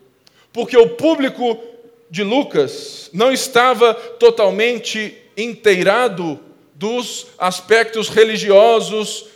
porque 0.52 0.76
o 0.76 0.88
público 0.96 1.69
de 2.10 2.24
Lucas 2.24 3.08
não 3.12 3.32
estava 3.32 3.94
totalmente 3.94 5.16
inteirado 5.36 6.40
dos 6.74 7.28
aspectos 7.38 8.08
religiosos 8.08 9.26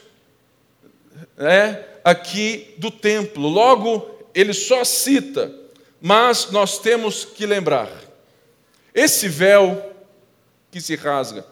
né, 1.37 1.85
aqui 2.03 2.75
do 2.79 2.91
templo. 2.91 3.49
Logo, 3.49 4.27
ele 4.35 4.53
só 4.53 4.83
cita, 4.83 5.55
mas 6.01 6.51
nós 6.51 6.79
temos 6.79 7.25
que 7.25 7.47
lembrar: 7.47 7.91
esse 8.95 9.29
véu 9.29 9.93
que 10.71 10.81
se 10.81 10.97
rasga 10.97 11.47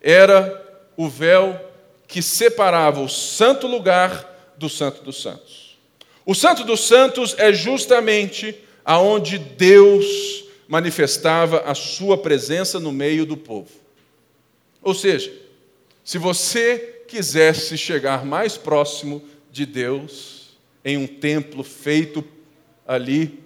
era 0.00 0.68
o 0.96 1.08
véu 1.08 1.58
que 2.06 2.22
separava 2.22 3.00
o 3.00 3.08
santo 3.08 3.66
lugar 3.66 4.54
do 4.56 4.68
santo 4.68 5.02
dos 5.02 5.20
santos. 5.20 5.78
O 6.24 6.34
santo 6.34 6.64
dos 6.64 6.80
santos 6.86 7.34
é 7.38 7.52
justamente 7.52 8.56
aonde 8.84 9.38
Deus 9.38 10.39
manifestava 10.70 11.62
a 11.62 11.74
sua 11.74 12.16
presença 12.16 12.78
no 12.78 12.92
meio 12.92 13.26
do 13.26 13.36
povo. 13.36 13.72
Ou 14.80 14.94
seja, 14.94 15.36
se 16.04 16.16
você 16.16 17.02
quisesse 17.08 17.76
chegar 17.76 18.24
mais 18.24 18.56
próximo 18.56 19.20
de 19.50 19.66
Deus 19.66 20.56
em 20.84 20.96
um 20.96 21.08
templo 21.08 21.64
feito 21.64 22.24
ali 22.86 23.42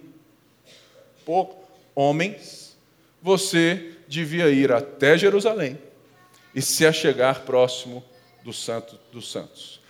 por 1.25 1.49
homens, 1.95 2.77
você 3.23 3.93
devia 4.07 4.51
ir 4.51 4.71
até 4.71 5.17
Jerusalém 5.17 5.79
e 6.53 6.61
se 6.61 6.85
achegar 6.85 7.41
próximo 7.41 8.05
do 8.43 8.53
Santo 8.53 8.99
dos 9.11 9.31
Santos. 9.31 9.81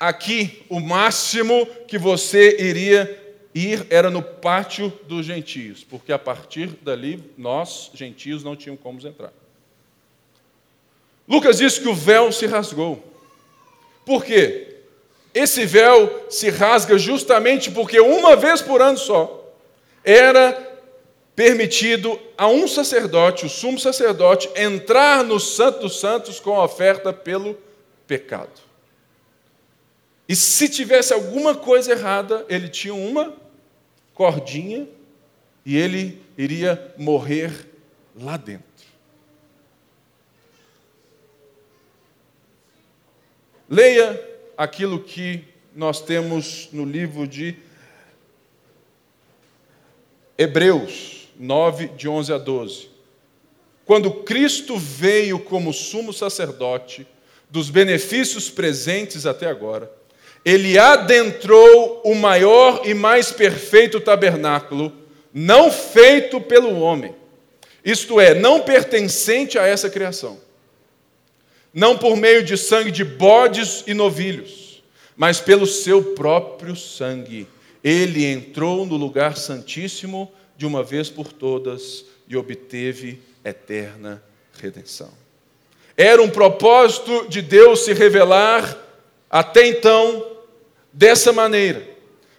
Aqui, 0.00 0.64
o 0.68 0.80
máximo 0.80 1.64
que 1.86 1.96
você 1.96 2.60
iria 2.60 3.23
ir 3.54 3.86
era 3.88 4.10
no 4.10 4.22
pátio 4.22 4.92
dos 5.06 5.24
gentios, 5.24 5.84
porque 5.84 6.12
a 6.12 6.18
partir 6.18 6.66
dali 6.82 7.22
nós, 7.38 7.90
gentios, 7.94 8.42
não 8.42 8.56
tínhamos 8.56 8.82
como 8.82 9.06
entrar. 9.06 9.32
Lucas 11.28 11.58
diz 11.58 11.78
que 11.78 11.88
o 11.88 11.94
véu 11.94 12.32
se 12.32 12.46
rasgou. 12.46 13.02
Por 14.04 14.24
quê? 14.24 14.78
Esse 15.32 15.64
véu 15.64 16.26
se 16.28 16.50
rasga 16.50 16.98
justamente 16.98 17.70
porque 17.70 17.98
uma 18.00 18.36
vez 18.36 18.60
por 18.60 18.82
ano 18.82 18.98
só 18.98 19.52
era 20.04 20.72
permitido 21.34 22.20
a 22.36 22.46
um 22.46 22.68
sacerdote, 22.68 23.46
o 23.46 23.48
sumo 23.48 23.78
sacerdote, 23.78 24.48
entrar 24.54 25.24
no 25.24 25.40
Santo 25.40 25.80
dos 25.80 25.98
Santos 25.98 26.38
com 26.38 26.54
a 26.54 26.64
oferta 26.64 27.12
pelo 27.12 27.58
pecado. 28.06 28.62
E 30.28 30.36
se 30.36 30.68
tivesse 30.68 31.12
alguma 31.12 31.54
coisa 31.54 31.92
errada, 31.92 32.44
ele 32.48 32.68
tinha 32.68 32.94
uma 32.94 33.34
cordinha 34.14 34.88
e 35.66 35.76
ele 35.76 36.22
iria 36.38 36.94
morrer 36.96 37.68
lá 38.14 38.36
dentro. 38.36 38.64
Leia 43.68 44.22
aquilo 44.56 45.02
que 45.02 45.44
nós 45.74 46.00
temos 46.00 46.68
no 46.72 46.84
livro 46.84 47.26
de 47.26 47.56
Hebreus 50.38 51.28
9, 51.36 51.88
de 51.88 52.08
11 52.08 52.32
a 52.32 52.38
12. 52.38 52.90
Quando 53.84 54.22
Cristo 54.22 54.78
veio 54.78 55.38
como 55.38 55.72
sumo 55.72 56.12
sacerdote 56.12 57.06
dos 57.50 57.70
benefícios 57.70 58.50
presentes 58.50 59.26
até 59.26 59.46
agora, 59.46 59.90
ele 60.44 60.78
adentrou 60.78 62.02
o 62.04 62.14
maior 62.14 62.82
e 62.84 62.92
mais 62.92 63.32
perfeito 63.32 64.00
tabernáculo, 64.00 64.92
não 65.32 65.70
feito 65.70 66.40
pelo 66.40 66.78
homem, 66.80 67.14
isto 67.84 68.20
é, 68.20 68.34
não 68.34 68.60
pertencente 68.60 69.58
a 69.58 69.66
essa 69.66 69.90
criação 69.90 70.44
não 71.74 71.98
por 71.98 72.16
meio 72.16 72.44
de 72.44 72.56
sangue 72.56 72.92
de 72.92 73.04
bodes 73.04 73.82
e 73.84 73.92
novilhos, 73.92 74.80
mas 75.16 75.40
pelo 75.40 75.66
seu 75.66 76.14
próprio 76.14 76.76
sangue. 76.76 77.48
Ele 77.82 78.24
entrou 78.24 78.86
no 78.86 78.96
lugar 78.96 79.36
santíssimo 79.36 80.32
de 80.56 80.64
uma 80.64 80.84
vez 80.84 81.10
por 81.10 81.32
todas 81.32 82.04
e 82.28 82.36
obteve 82.36 83.20
eterna 83.44 84.22
redenção. 84.58 85.10
Era 85.96 86.22
um 86.22 86.30
propósito 86.30 87.26
de 87.28 87.42
Deus 87.42 87.84
se 87.84 87.92
revelar 87.92 88.78
até 89.28 89.66
então 89.66 90.33
dessa 90.94 91.32
maneira, 91.32 91.86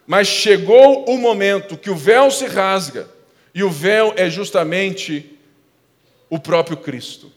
mas 0.07 0.27
chegou 0.27 1.05
o 1.07 1.17
momento 1.17 1.77
que 1.77 1.89
o 1.89 1.95
véu 1.95 2.31
se 2.31 2.45
rasga, 2.45 3.07
e 3.53 3.63
o 3.63 3.69
véu 3.69 4.13
é 4.15 4.29
justamente 4.29 5.37
o 6.29 6.39
próprio 6.39 6.77
Cristo. 6.77 7.31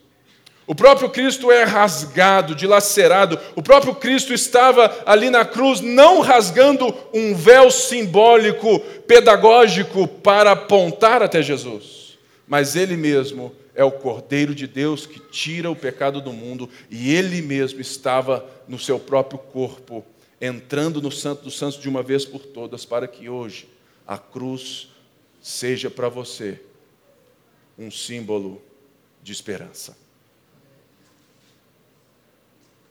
O 0.66 0.74
próprio 0.74 1.08
Cristo 1.08 1.50
é 1.50 1.64
rasgado, 1.64 2.54
dilacerado. 2.54 3.40
O 3.56 3.62
próprio 3.62 3.94
Cristo 3.94 4.34
estava 4.34 5.02
ali 5.06 5.30
na 5.30 5.42
cruz, 5.42 5.80
não 5.80 6.20
rasgando 6.20 6.94
um 7.14 7.34
véu 7.34 7.70
simbólico, 7.70 8.78
pedagógico, 9.06 10.06
para 10.06 10.52
apontar 10.52 11.22
até 11.22 11.40
Jesus, 11.40 12.18
mas 12.46 12.76
ele 12.76 12.98
mesmo 12.98 13.50
é 13.74 13.82
o 13.82 13.92
Cordeiro 13.92 14.54
de 14.54 14.66
Deus 14.66 15.06
que 15.06 15.20
tira 15.20 15.70
o 15.70 15.76
pecado 15.76 16.20
do 16.20 16.32
mundo, 16.32 16.68
e 16.90 17.14
ele 17.14 17.40
mesmo 17.40 17.80
estava 17.80 18.44
no 18.68 18.78
seu 18.78 18.98
próprio 18.98 19.38
corpo, 19.38 20.04
entrando 20.40 21.02
no 21.02 21.10
Santo 21.10 21.44
dos 21.44 21.58
Santos 21.58 21.80
de 21.80 21.88
uma 21.88 22.02
vez 22.02 22.24
por 22.24 22.40
todas, 22.40 22.84
para 22.84 23.08
que 23.08 23.28
hoje 23.28 23.68
a 24.06 24.16
cruz 24.16 24.88
seja 25.40 25.90
para 25.90 26.08
você 26.08 26.60
um 27.78 27.90
símbolo 27.90 28.62
de 29.22 29.32
esperança. 29.32 29.96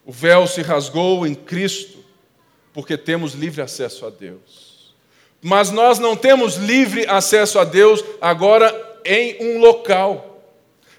O 0.06 0.12
véu 0.12 0.48
se 0.48 0.62
rasgou 0.62 1.28
em 1.28 1.36
Cristo, 1.36 2.04
porque 2.74 2.98
temos 2.98 3.34
livre 3.34 3.62
acesso 3.62 4.06
a 4.06 4.10
Deus. 4.10 4.96
Mas 5.42 5.70
nós 5.70 6.00
não 6.00 6.16
temos 6.16 6.56
livre 6.56 7.06
acesso 7.08 7.60
a 7.60 7.64
Deus 7.64 8.04
agora 8.22 9.02
em 9.04 9.38
um 9.42 9.60
local. 9.60 10.42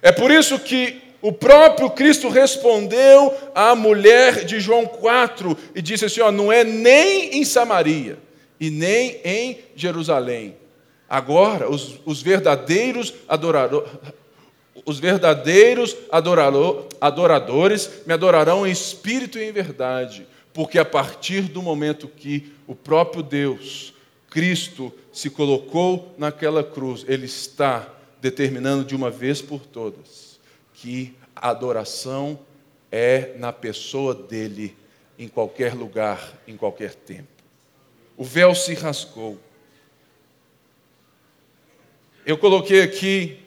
É 0.02 0.12
por 0.12 0.30
isso 0.30 0.58
que 0.58 1.07
o 1.20 1.32
próprio 1.32 1.90
Cristo 1.90 2.28
respondeu 2.28 3.34
à 3.54 3.74
mulher 3.74 4.44
de 4.44 4.60
João 4.60 4.86
4 4.86 5.56
e 5.74 5.82
disse 5.82 6.04
assim: 6.04 6.20
ó, 6.20 6.30
não 6.30 6.52
é 6.52 6.62
nem 6.62 7.38
em 7.38 7.44
Samaria 7.44 8.18
e 8.60 8.70
nem 8.70 9.20
em 9.24 9.58
Jerusalém. 9.74 10.56
Agora, 11.08 11.68
os, 11.68 11.98
os 12.04 12.22
verdadeiros 12.22 13.14
adoradores, 13.26 13.90
os 14.84 15.00
verdadeiros 15.00 15.96
adoradores 17.00 17.90
me 18.06 18.14
adorarão 18.14 18.66
em 18.66 18.70
espírito 18.70 19.38
e 19.38 19.44
em 19.44 19.52
verdade, 19.52 20.26
porque 20.52 20.78
a 20.78 20.84
partir 20.84 21.42
do 21.42 21.62
momento 21.62 22.06
que 22.06 22.52
o 22.66 22.76
próprio 22.76 23.22
Deus, 23.24 23.92
Cristo, 24.30 24.92
se 25.12 25.30
colocou 25.30 26.14
naquela 26.16 26.62
cruz, 26.62 27.04
Ele 27.08 27.26
está 27.26 27.88
determinando 28.20 28.84
de 28.84 28.94
uma 28.94 29.10
vez 29.10 29.42
por 29.42 29.60
todas 29.60 30.27
que 30.80 31.14
a 31.34 31.50
adoração 31.50 32.38
é 32.90 33.34
na 33.36 33.52
pessoa 33.52 34.14
dele, 34.14 34.76
em 35.18 35.26
qualquer 35.26 35.74
lugar, 35.74 36.40
em 36.46 36.56
qualquer 36.56 36.94
tempo. 36.94 37.28
O 38.16 38.24
véu 38.24 38.54
se 38.54 38.74
rasgou. 38.74 39.38
Eu 42.24 42.38
coloquei 42.38 42.82
aqui 42.82 43.40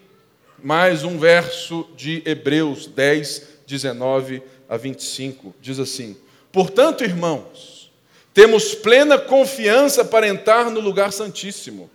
mais 0.62 1.04
um 1.06 1.17
verso 1.17 1.88
de 1.96 2.22
Hebreus 2.26 2.86
10, 2.88 3.48
19 3.65 4.44
a 4.67 4.76
25. 4.76 5.56
Diz 5.62 5.80
assim: 5.80 6.17
Portanto, 6.52 7.04
irmãos, 7.04 7.91
temos 8.34 8.76
plena 8.76 9.17
confiança 9.17 10.04
para 10.04 10.28
entrar 10.28 10.70
no 10.70 10.82
lugar 10.82 11.13
santíssimo, 11.13 11.89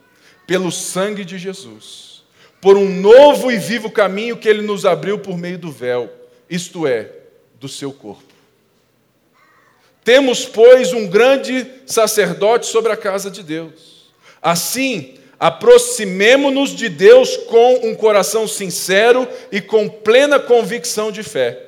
pelo 0.46 0.72
sangue 0.72 1.26
de 1.26 1.36
Jesus, 1.36 2.15
por 2.60 2.76
um 2.76 2.88
novo 2.88 3.50
e 3.50 3.58
vivo 3.58 3.90
caminho 3.90 4.36
que 4.36 4.48
ele 4.48 4.62
nos 4.62 4.84
abriu 4.84 5.18
por 5.18 5.36
meio 5.36 5.58
do 5.58 5.70
véu, 5.70 6.10
isto 6.48 6.86
é, 6.86 7.10
do 7.60 7.68
seu 7.68 7.92
corpo. 7.92 8.22
Temos, 10.04 10.44
pois, 10.44 10.92
um 10.92 11.08
grande 11.08 11.66
sacerdote 11.84 12.66
sobre 12.66 12.92
a 12.92 12.96
casa 12.96 13.30
de 13.30 13.42
Deus. 13.42 14.06
Assim, 14.40 15.14
aproximemo-nos 15.38 16.70
de 16.70 16.88
Deus 16.88 17.36
com 17.36 17.88
um 17.88 17.94
coração 17.94 18.46
sincero 18.46 19.26
e 19.50 19.60
com 19.60 19.88
plena 19.88 20.38
convicção 20.38 21.10
de 21.10 21.24
fé, 21.24 21.60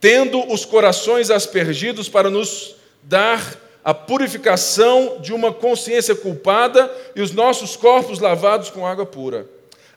tendo 0.00 0.40
os 0.52 0.64
corações 0.64 1.30
aspergidos 1.30 2.08
para 2.08 2.30
nos 2.30 2.76
dar 3.02 3.60
a 3.84 3.92
purificação 3.92 5.18
de 5.20 5.32
uma 5.32 5.52
consciência 5.52 6.14
culpada 6.14 6.90
e 7.16 7.20
os 7.20 7.32
nossos 7.32 7.74
corpos 7.74 8.20
lavados 8.20 8.70
com 8.70 8.86
água 8.86 9.04
pura. 9.04 9.46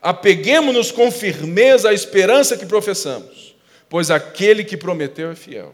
Apeguemos-nos 0.06 0.92
com 0.92 1.10
firmeza 1.10 1.90
à 1.90 1.94
esperança 1.94 2.56
que 2.56 2.68
professamos, 2.68 3.56
pois 3.90 4.12
aquele 4.12 4.64
que 4.64 4.78
prometeu 4.78 5.32
é 5.32 5.36
fiel. 5.36 5.74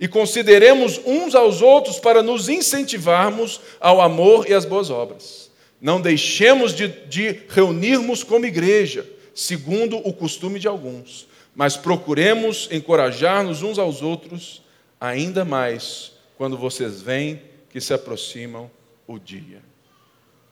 E 0.00 0.08
consideremos 0.08 1.00
uns 1.06 1.32
aos 1.36 1.62
outros 1.62 2.00
para 2.00 2.24
nos 2.24 2.48
incentivarmos 2.48 3.60
ao 3.78 4.00
amor 4.00 4.50
e 4.50 4.52
às 4.52 4.64
boas 4.64 4.90
obras. 4.90 5.48
Não 5.80 6.00
deixemos 6.00 6.74
de, 6.74 6.88
de 6.88 7.42
reunirmos 7.48 8.24
como 8.24 8.46
igreja, 8.46 9.08
segundo 9.32 9.96
o 9.98 10.12
costume 10.12 10.58
de 10.58 10.66
alguns, 10.66 11.28
mas 11.54 11.76
procuremos 11.76 12.68
encorajar-nos 12.68 13.62
uns 13.62 13.78
aos 13.78 14.02
outros, 14.02 14.60
ainda 15.00 15.44
mais 15.44 16.14
quando 16.36 16.58
vocês 16.58 17.00
veem 17.00 17.40
que 17.70 17.80
se 17.80 17.94
aproximam 17.94 18.68
o 19.06 19.20
dia. 19.20 19.62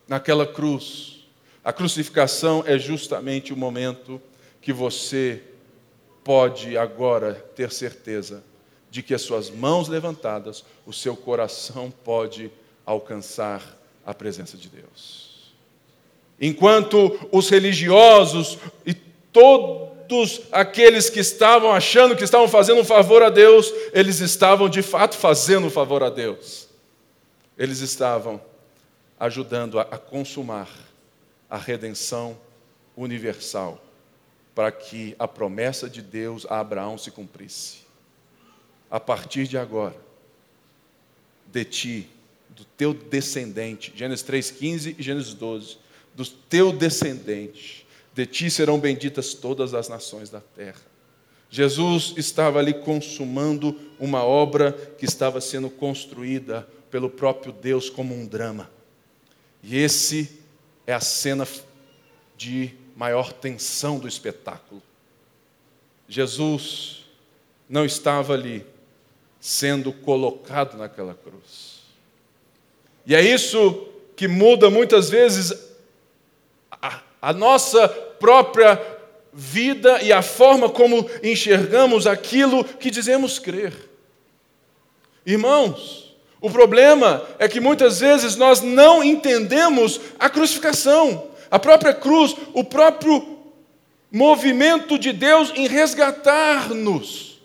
Naquela 0.07 0.47
cruz, 0.47 1.20
a 1.63 1.71
crucificação 1.71 2.63
é 2.65 2.77
justamente 2.79 3.53
o 3.53 3.57
momento 3.57 4.21
que 4.61 4.73
você 4.73 5.41
pode 6.23 6.77
agora 6.77 7.33
ter 7.55 7.71
certeza 7.71 8.43
de 8.89 9.01
que 9.01 9.13
as 9.13 9.21
suas 9.21 9.49
mãos 9.49 9.87
levantadas, 9.87 10.63
o 10.85 10.91
seu 10.91 11.15
coração 11.15 11.91
pode 12.03 12.51
alcançar 12.85 13.61
a 14.05 14.13
presença 14.13 14.57
de 14.57 14.69
Deus. 14.69 15.53
Enquanto 16.39 17.27
os 17.31 17.49
religiosos 17.49 18.57
e 18.85 18.93
todos 18.93 20.41
aqueles 20.51 21.09
que 21.09 21.19
estavam 21.19 21.71
achando 21.71 22.15
que 22.15 22.23
estavam 22.23 22.47
fazendo 22.47 22.81
um 22.81 22.85
favor 22.85 23.21
a 23.21 23.29
Deus, 23.29 23.71
eles 23.93 24.19
estavam 24.19 24.67
de 24.67 24.81
fato 24.81 25.15
fazendo 25.15 25.67
um 25.67 25.69
favor 25.69 26.03
a 26.03 26.09
Deus. 26.09 26.67
Eles 27.57 27.79
estavam 27.79 28.41
ajudando 29.19 29.79
a, 29.79 29.83
a 29.83 29.97
consumar 29.97 30.67
a 31.51 31.57
redenção 31.57 32.39
universal 32.95 33.83
para 34.55 34.71
que 34.71 35.13
a 35.19 35.27
promessa 35.27 35.89
de 35.89 36.01
Deus 36.01 36.45
a 36.49 36.61
Abraão 36.61 36.97
se 36.97 37.11
cumprisse. 37.11 37.79
A 38.89 38.99
partir 38.99 39.47
de 39.47 39.57
agora, 39.57 39.95
de 41.51 41.65
ti 41.65 42.09
do 42.49 42.63
teu 42.65 42.93
descendente. 42.93 43.91
Gênesis 43.95 44.25
3,15 44.25 44.95
e 44.97 45.03
Gênesis 45.03 45.33
12. 45.33 45.77
Do 46.15 46.25
teu 46.25 46.71
descendente, 46.71 47.85
de 48.13 48.25
ti 48.25 48.49
serão 48.49 48.79
benditas 48.79 49.33
todas 49.33 49.73
as 49.73 49.89
nações 49.89 50.29
da 50.29 50.41
terra. 50.41 50.81
Jesus 51.49 52.13
estava 52.15 52.59
ali 52.59 52.73
consumando 52.73 53.77
uma 53.99 54.23
obra 54.23 54.71
que 54.97 55.05
estava 55.05 55.41
sendo 55.41 55.69
construída 55.69 56.67
pelo 56.89 57.09
próprio 57.09 57.51
Deus 57.51 57.89
como 57.89 58.13
um 58.13 58.25
drama. 58.25 58.69
E 59.63 59.77
esse 59.77 60.40
é 60.91 60.95
a 60.95 60.99
cena 60.99 61.47
de 62.37 62.73
maior 62.95 63.31
tensão 63.31 63.97
do 63.97 64.07
espetáculo. 64.07 64.81
Jesus 66.07 67.05
não 67.69 67.85
estava 67.85 68.33
ali 68.33 68.65
sendo 69.39 69.93
colocado 69.93 70.77
naquela 70.77 71.13
cruz. 71.13 71.81
E 73.05 73.15
é 73.15 73.21
isso 73.21 73.87
que 74.15 74.27
muda 74.27 74.69
muitas 74.69 75.09
vezes 75.09 75.53
a, 76.69 77.01
a 77.21 77.33
nossa 77.33 77.87
própria 77.87 78.79
vida 79.33 80.01
e 80.01 80.11
a 80.11 80.21
forma 80.21 80.69
como 80.69 81.09
enxergamos 81.23 82.05
aquilo 82.05 82.63
que 82.63 82.91
dizemos 82.91 83.39
crer. 83.39 83.73
Irmãos, 85.25 86.10
o 86.41 86.49
problema 86.49 87.23
é 87.37 87.47
que 87.47 87.59
muitas 87.59 87.99
vezes 87.99 88.35
nós 88.35 88.61
não 88.61 89.03
entendemos 89.03 90.01
a 90.19 90.27
crucificação, 90.27 91.29
a 91.51 91.59
própria 91.59 91.93
cruz, 91.93 92.35
o 92.51 92.63
próprio 92.63 93.37
movimento 94.11 94.97
de 94.97 95.13
Deus 95.13 95.53
em 95.55 95.67
resgatar-nos. 95.67 97.39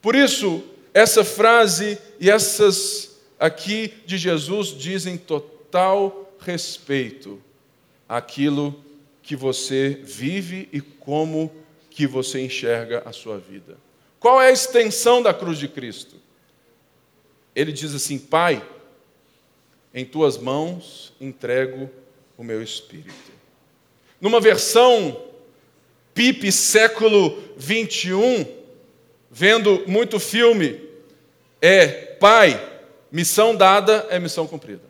Por 0.00 0.14
isso, 0.14 0.62
essa 0.94 1.24
frase 1.24 1.98
e 2.20 2.30
essas 2.30 3.18
aqui 3.38 3.92
de 4.06 4.16
Jesus 4.16 4.68
dizem 4.68 5.16
total 5.16 6.32
respeito 6.38 7.42
àquilo 8.08 8.84
que 9.20 9.34
você 9.34 10.00
vive 10.02 10.68
e 10.72 10.80
como 10.80 11.50
que 11.90 12.06
você 12.06 12.40
enxerga 12.40 13.02
a 13.04 13.12
sua 13.12 13.38
vida. 13.38 13.76
Qual 14.20 14.40
é 14.40 14.48
a 14.48 14.52
extensão 14.52 15.22
da 15.22 15.34
cruz 15.34 15.58
de 15.58 15.66
Cristo? 15.66 16.16
Ele 17.60 17.72
diz 17.72 17.94
assim: 17.94 18.18
Pai, 18.18 18.64
em 19.92 20.02
tuas 20.02 20.38
mãos 20.38 21.12
entrego 21.20 21.90
o 22.38 22.42
meu 22.42 22.62
espírito. 22.62 23.12
Numa 24.18 24.40
versão 24.40 25.24
Pipe 26.14 26.50
século 26.50 27.38
21, 27.58 28.46
vendo 29.30 29.84
muito 29.86 30.18
filme, 30.18 30.80
é 31.60 31.88
Pai, 32.18 32.68
Missão 33.12 33.54
dada 33.54 34.06
é 34.08 34.18
missão 34.18 34.46
cumprida. 34.46 34.82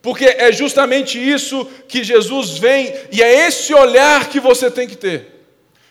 Porque 0.00 0.24
é 0.24 0.50
justamente 0.52 1.18
isso 1.18 1.66
que 1.86 2.02
Jesus 2.02 2.56
vem, 2.56 2.94
e 3.12 3.22
é 3.22 3.46
esse 3.46 3.74
olhar 3.74 4.30
que 4.30 4.40
você 4.40 4.70
tem 4.70 4.88
que 4.88 4.96
ter. 4.96 5.35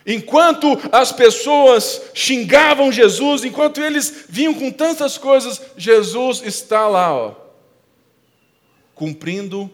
Enquanto 0.06 0.78
as 0.92 1.10
pessoas 1.10 2.00
xingavam 2.14 2.92
Jesus, 2.92 3.44
enquanto 3.44 3.82
eles 3.82 4.26
vinham 4.28 4.54
com 4.54 4.70
tantas 4.70 5.18
coisas, 5.18 5.60
Jesus 5.76 6.42
está 6.44 6.86
lá, 6.86 7.12
ó, 7.12 7.34
cumprindo 8.94 9.68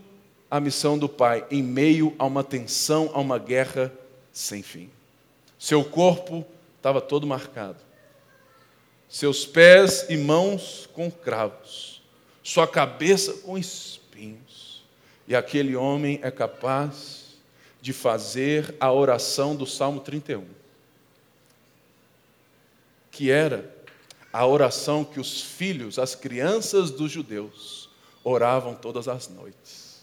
a 0.50 0.58
missão 0.58 0.98
do 0.98 1.08
Pai, 1.08 1.44
em 1.50 1.62
meio 1.62 2.14
a 2.18 2.24
uma 2.24 2.42
tensão, 2.42 3.10
a 3.12 3.20
uma 3.20 3.38
guerra 3.38 3.92
sem 4.32 4.62
fim. 4.62 4.88
Seu 5.58 5.84
corpo 5.84 6.44
estava 6.78 7.00
todo 7.00 7.26
marcado 7.26 7.92
seus 9.12 9.44
pés 9.44 10.06
e 10.08 10.16
mãos 10.16 10.88
com 10.94 11.10
cravos, 11.10 12.02
sua 12.42 12.66
cabeça 12.66 13.34
com 13.34 13.58
espinhos. 13.58 14.82
E 15.28 15.36
aquele 15.36 15.76
homem 15.76 16.18
é 16.22 16.30
capaz 16.30 17.21
de 17.82 17.92
fazer 17.92 18.76
a 18.78 18.92
oração 18.92 19.56
do 19.56 19.66
Salmo 19.66 20.00
31, 20.00 20.46
que 23.10 23.28
era 23.28 23.74
a 24.32 24.46
oração 24.46 25.04
que 25.04 25.18
os 25.18 25.42
filhos, 25.42 25.98
as 25.98 26.14
crianças 26.14 26.92
dos 26.92 27.10
judeus, 27.10 27.90
oravam 28.22 28.76
todas 28.76 29.08
as 29.08 29.28
noites. 29.28 30.00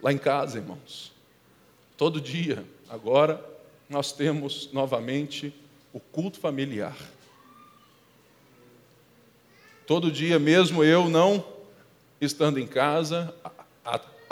Lá 0.00 0.10
em 0.10 0.16
casa, 0.16 0.56
irmãos, 0.56 1.12
todo 1.98 2.18
dia, 2.18 2.64
agora, 2.88 3.44
nós 3.86 4.10
temos 4.10 4.72
novamente 4.72 5.54
o 5.92 6.00
culto 6.00 6.40
familiar. 6.40 6.96
Todo 9.86 10.10
dia, 10.10 10.38
mesmo 10.38 10.82
eu 10.82 11.10
não 11.10 11.44
estando 12.18 12.58
em 12.58 12.66
casa, 12.66 13.34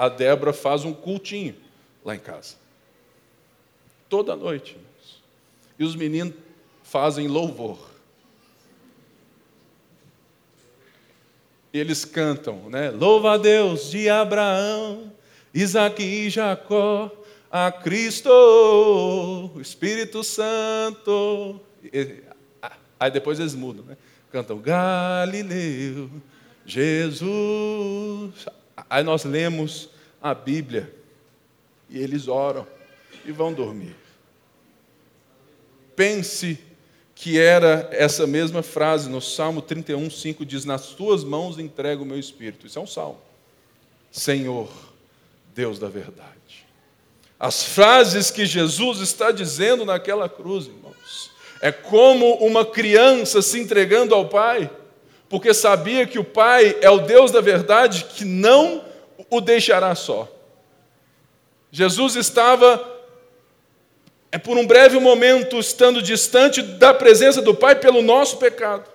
a, 0.03 0.09
Débora 0.09 0.53
faz 0.53 0.85
um 0.85 0.93
cultinho 0.93 1.55
lá 2.05 2.17
em 2.17 2.19
casa. 2.19 2.57
Toda 4.09 4.35
noite. 4.35 4.77
E 5.79 5.85
os 5.85 5.95
meninos 5.95 6.35
fazem 6.83 7.29
louvor. 7.29 7.79
Eles 11.73 12.05
cantam, 12.05 12.69
né? 12.69 12.91
Louva 12.91 13.35
a 13.35 13.37
Deus 13.39 13.93
de 13.93 14.09
Abraão, 14.09 15.13
Isaac 15.55 16.03
e 16.03 16.29
Jacó, 16.29 17.09
a 17.49 17.71
Cristo, 17.71 19.53
Espírito 19.61 20.25
Santo. 20.25 21.61
Aí 22.99 23.11
depois 23.11 23.39
eles 23.39 23.55
mudam, 23.55 23.85
né? 23.85 23.97
Cantam 24.33 24.59
Galileu, 24.59 26.11
Jesus. 26.67 28.47
Aí 28.91 29.05
nós 29.05 29.25
lemos 29.25 29.92
a 30.23 30.33
Bíblia 30.33 30.95
e 31.91 31.99
eles 31.99 32.29
oram 32.29 32.67
e 33.25 33.33
vão 33.33 33.53
dormir. 33.53 33.97
Pense 35.97 36.59
que 37.15 37.39
era 37.39 37.89
essa 37.93 38.27
mesma 38.27 38.63
frase 38.63 39.11
no 39.11 39.21
Salmo 39.21 39.61
31, 39.61 40.11
5, 40.11 40.47
diz: 40.47 40.65
Nas 40.65 40.89
tuas 40.89 41.23
mãos 41.25 41.59
entrego 41.59 42.03
o 42.03 42.07
meu 42.07 42.19
espírito. 42.19 42.67
Isso 42.67 42.79
é 42.79 42.83
um 42.83 42.87
salmo. 42.87 43.21
Senhor, 44.11 44.69
Deus 45.55 45.79
da 45.79 45.89
verdade. 45.89 46.31
As 47.39 47.65
frases 47.65 48.31
que 48.31 48.47
Jesus 48.47 49.01
está 49.01 49.33
dizendo 49.33 49.85
naquela 49.85 50.29
cruz, 50.29 50.67
irmãos, 50.67 51.31
é 51.61 51.73
como 51.73 52.35
uma 52.37 52.65
criança 52.65 53.43
se 53.43 53.59
entregando 53.59 54.15
ao 54.15 54.29
Pai, 54.29 54.71
porque 55.29 55.53
sabia 55.53 56.07
que 56.07 56.19
o 56.19 56.25
Pai 56.25 56.77
é 56.81 56.89
o 56.89 57.01
Deus 57.01 57.31
da 57.31 57.41
verdade 57.41 58.05
que 58.05 58.25
não 58.25 58.85
o 59.31 59.41
deixará 59.41 59.95
só. 59.95 60.31
Jesus 61.71 62.17
estava, 62.17 63.01
é 64.31 64.39
por 64.39 64.57
um 64.59 64.67
breve 64.67 64.99
momento, 64.99 65.59
estando 65.59 66.03
distante 66.03 66.63
da 66.63 66.93
presença 66.93 67.41
do 67.41 67.55
Pai 67.55 67.77
pelo 67.77 68.03
nosso 68.03 68.37
pecado. 68.37 68.91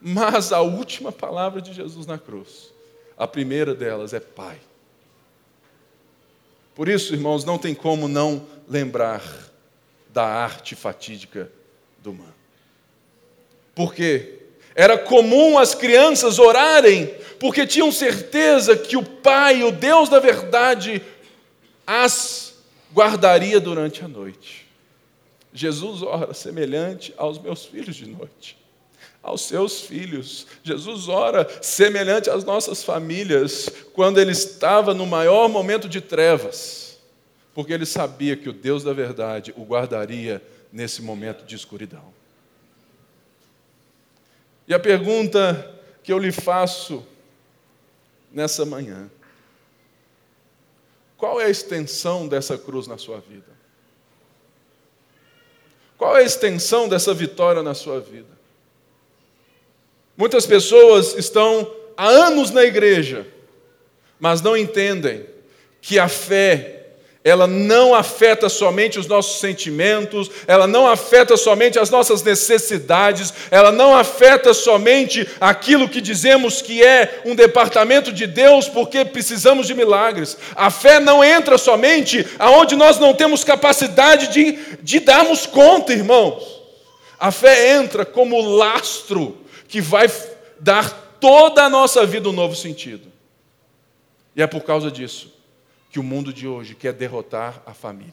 Mas 0.00 0.52
a 0.52 0.60
última 0.60 1.10
palavra 1.10 1.60
de 1.60 1.72
Jesus 1.72 2.06
na 2.06 2.18
cruz, 2.18 2.72
a 3.16 3.26
primeira 3.26 3.74
delas 3.74 4.12
é 4.12 4.20
Pai. 4.20 4.58
Por 6.74 6.88
isso, 6.88 7.14
irmãos, 7.14 7.44
não 7.44 7.56
tem 7.56 7.74
como 7.74 8.06
não 8.06 8.46
lembrar 8.68 9.22
da 10.10 10.24
arte 10.24 10.74
fatídica 10.74 11.50
do 12.02 12.12
man. 12.12 12.34
Porque 13.74 14.45
era 14.76 14.96
comum 14.96 15.58
as 15.58 15.74
crianças 15.74 16.38
orarem, 16.38 17.12
porque 17.40 17.66
tinham 17.66 17.90
certeza 17.90 18.76
que 18.76 18.96
o 18.96 19.02
Pai, 19.02 19.64
o 19.64 19.72
Deus 19.72 20.08
da 20.08 20.20
verdade, 20.20 21.02
as 21.86 22.54
guardaria 22.94 23.58
durante 23.58 24.04
a 24.04 24.08
noite. 24.08 24.66
Jesus 25.52 26.02
ora 26.02 26.32
semelhante 26.34 27.12
aos 27.16 27.38
meus 27.38 27.64
filhos 27.64 27.96
de 27.96 28.06
noite 28.06 28.56
aos 29.26 29.40
seus 29.40 29.80
filhos. 29.80 30.46
Jesus 30.62 31.08
ora 31.08 31.48
semelhante 31.60 32.30
às 32.30 32.44
nossas 32.44 32.84
famílias, 32.84 33.68
quando 33.92 34.20
ele 34.20 34.30
estava 34.30 34.94
no 34.94 35.04
maior 35.04 35.48
momento 35.48 35.88
de 35.88 36.00
trevas, 36.00 36.96
porque 37.52 37.72
ele 37.72 37.84
sabia 37.84 38.36
que 38.36 38.48
o 38.48 38.52
Deus 38.52 38.84
da 38.84 38.92
verdade 38.92 39.52
o 39.56 39.64
guardaria 39.64 40.40
nesse 40.72 41.02
momento 41.02 41.44
de 41.44 41.56
escuridão. 41.56 42.14
E 44.68 44.74
a 44.74 44.78
pergunta 44.78 45.74
que 46.02 46.12
eu 46.12 46.18
lhe 46.18 46.32
faço 46.32 47.04
nessa 48.32 48.64
manhã: 48.64 49.10
qual 51.16 51.40
é 51.40 51.44
a 51.44 51.50
extensão 51.50 52.26
dessa 52.28 52.58
cruz 52.58 52.86
na 52.86 52.98
sua 52.98 53.20
vida? 53.20 53.56
Qual 55.96 56.16
é 56.16 56.20
a 56.20 56.24
extensão 56.24 56.88
dessa 56.88 57.14
vitória 57.14 57.62
na 57.62 57.74
sua 57.74 58.00
vida? 58.00 58.36
Muitas 60.16 60.46
pessoas 60.46 61.14
estão 61.14 61.70
há 61.96 62.06
anos 62.06 62.50
na 62.50 62.64
igreja, 62.64 63.26
mas 64.18 64.42
não 64.42 64.56
entendem 64.56 65.26
que 65.80 65.98
a 65.98 66.08
fé 66.08 66.75
ela 67.26 67.48
não 67.48 67.92
afeta 67.92 68.48
somente 68.48 69.00
os 69.00 69.08
nossos 69.08 69.40
sentimentos, 69.40 70.30
ela 70.46 70.64
não 70.64 70.86
afeta 70.86 71.36
somente 71.36 71.76
as 71.76 71.90
nossas 71.90 72.22
necessidades, 72.22 73.34
ela 73.50 73.72
não 73.72 73.96
afeta 73.96 74.54
somente 74.54 75.28
aquilo 75.40 75.88
que 75.88 76.00
dizemos 76.00 76.62
que 76.62 76.84
é 76.84 77.22
um 77.24 77.34
departamento 77.34 78.12
de 78.12 78.28
Deus 78.28 78.68
porque 78.68 79.04
precisamos 79.04 79.66
de 79.66 79.74
milagres. 79.74 80.38
A 80.54 80.70
fé 80.70 81.00
não 81.00 81.24
entra 81.24 81.58
somente 81.58 82.24
aonde 82.38 82.76
nós 82.76 82.96
não 83.00 83.12
temos 83.12 83.42
capacidade 83.42 84.28
de, 84.28 84.76
de 84.80 85.00
darmos 85.00 85.46
conta, 85.46 85.92
irmãos. 85.92 86.62
A 87.18 87.32
fé 87.32 87.72
entra 87.74 88.04
como 88.04 88.40
lastro 88.40 89.36
que 89.66 89.80
vai 89.80 90.08
dar 90.60 91.16
toda 91.18 91.64
a 91.64 91.68
nossa 91.68 92.06
vida 92.06 92.28
um 92.28 92.32
novo 92.32 92.54
sentido. 92.54 93.10
E 94.36 94.40
é 94.40 94.46
por 94.46 94.60
causa 94.60 94.92
disso 94.92 95.34
que 95.96 96.00
o 96.00 96.02
mundo 96.02 96.30
de 96.30 96.46
hoje 96.46 96.74
quer 96.74 96.92
derrotar 96.92 97.62
a 97.64 97.72
família. 97.72 98.12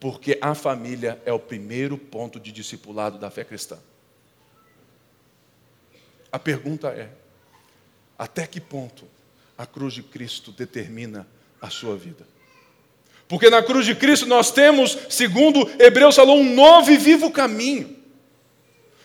Porque 0.00 0.36
a 0.40 0.52
família 0.52 1.22
é 1.24 1.32
o 1.32 1.38
primeiro 1.38 1.96
ponto 1.96 2.40
de 2.40 2.50
discipulado 2.50 3.18
da 3.18 3.30
fé 3.30 3.44
cristã. 3.44 3.78
A 6.32 6.40
pergunta 6.40 6.88
é: 6.88 7.08
até 8.18 8.48
que 8.48 8.60
ponto 8.60 9.04
a 9.56 9.64
cruz 9.64 9.94
de 9.94 10.02
Cristo 10.02 10.50
determina 10.50 11.24
a 11.62 11.70
sua 11.70 11.96
vida? 11.96 12.26
Porque 13.28 13.48
na 13.48 13.62
cruz 13.62 13.86
de 13.86 13.94
Cristo 13.94 14.26
nós 14.26 14.50
temos, 14.50 14.98
segundo 15.08 15.70
Hebreus 15.80 16.16
falou, 16.16 16.40
um 16.40 16.52
novo 16.52 16.90
e 16.90 16.96
vivo 16.96 17.30
caminho. 17.30 17.96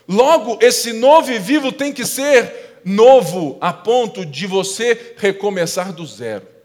Logo, 0.08 0.58
esse 0.64 0.94
novo 0.94 1.32
e 1.32 1.38
vivo 1.38 1.72
tem 1.72 1.94
que 1.94 2.08
ser 2.08 2.82
novo 2.84 3.60
a 3.62 3.72
ponto 3.72 4.26
de 4.26 4.48
você 4.48 5.14
recomeçar 5.16 5.94
do 5.94 6.08
zero. 6.08 6.58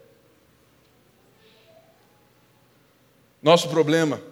Nosso 3.44 3.68
problema 3.68 4.22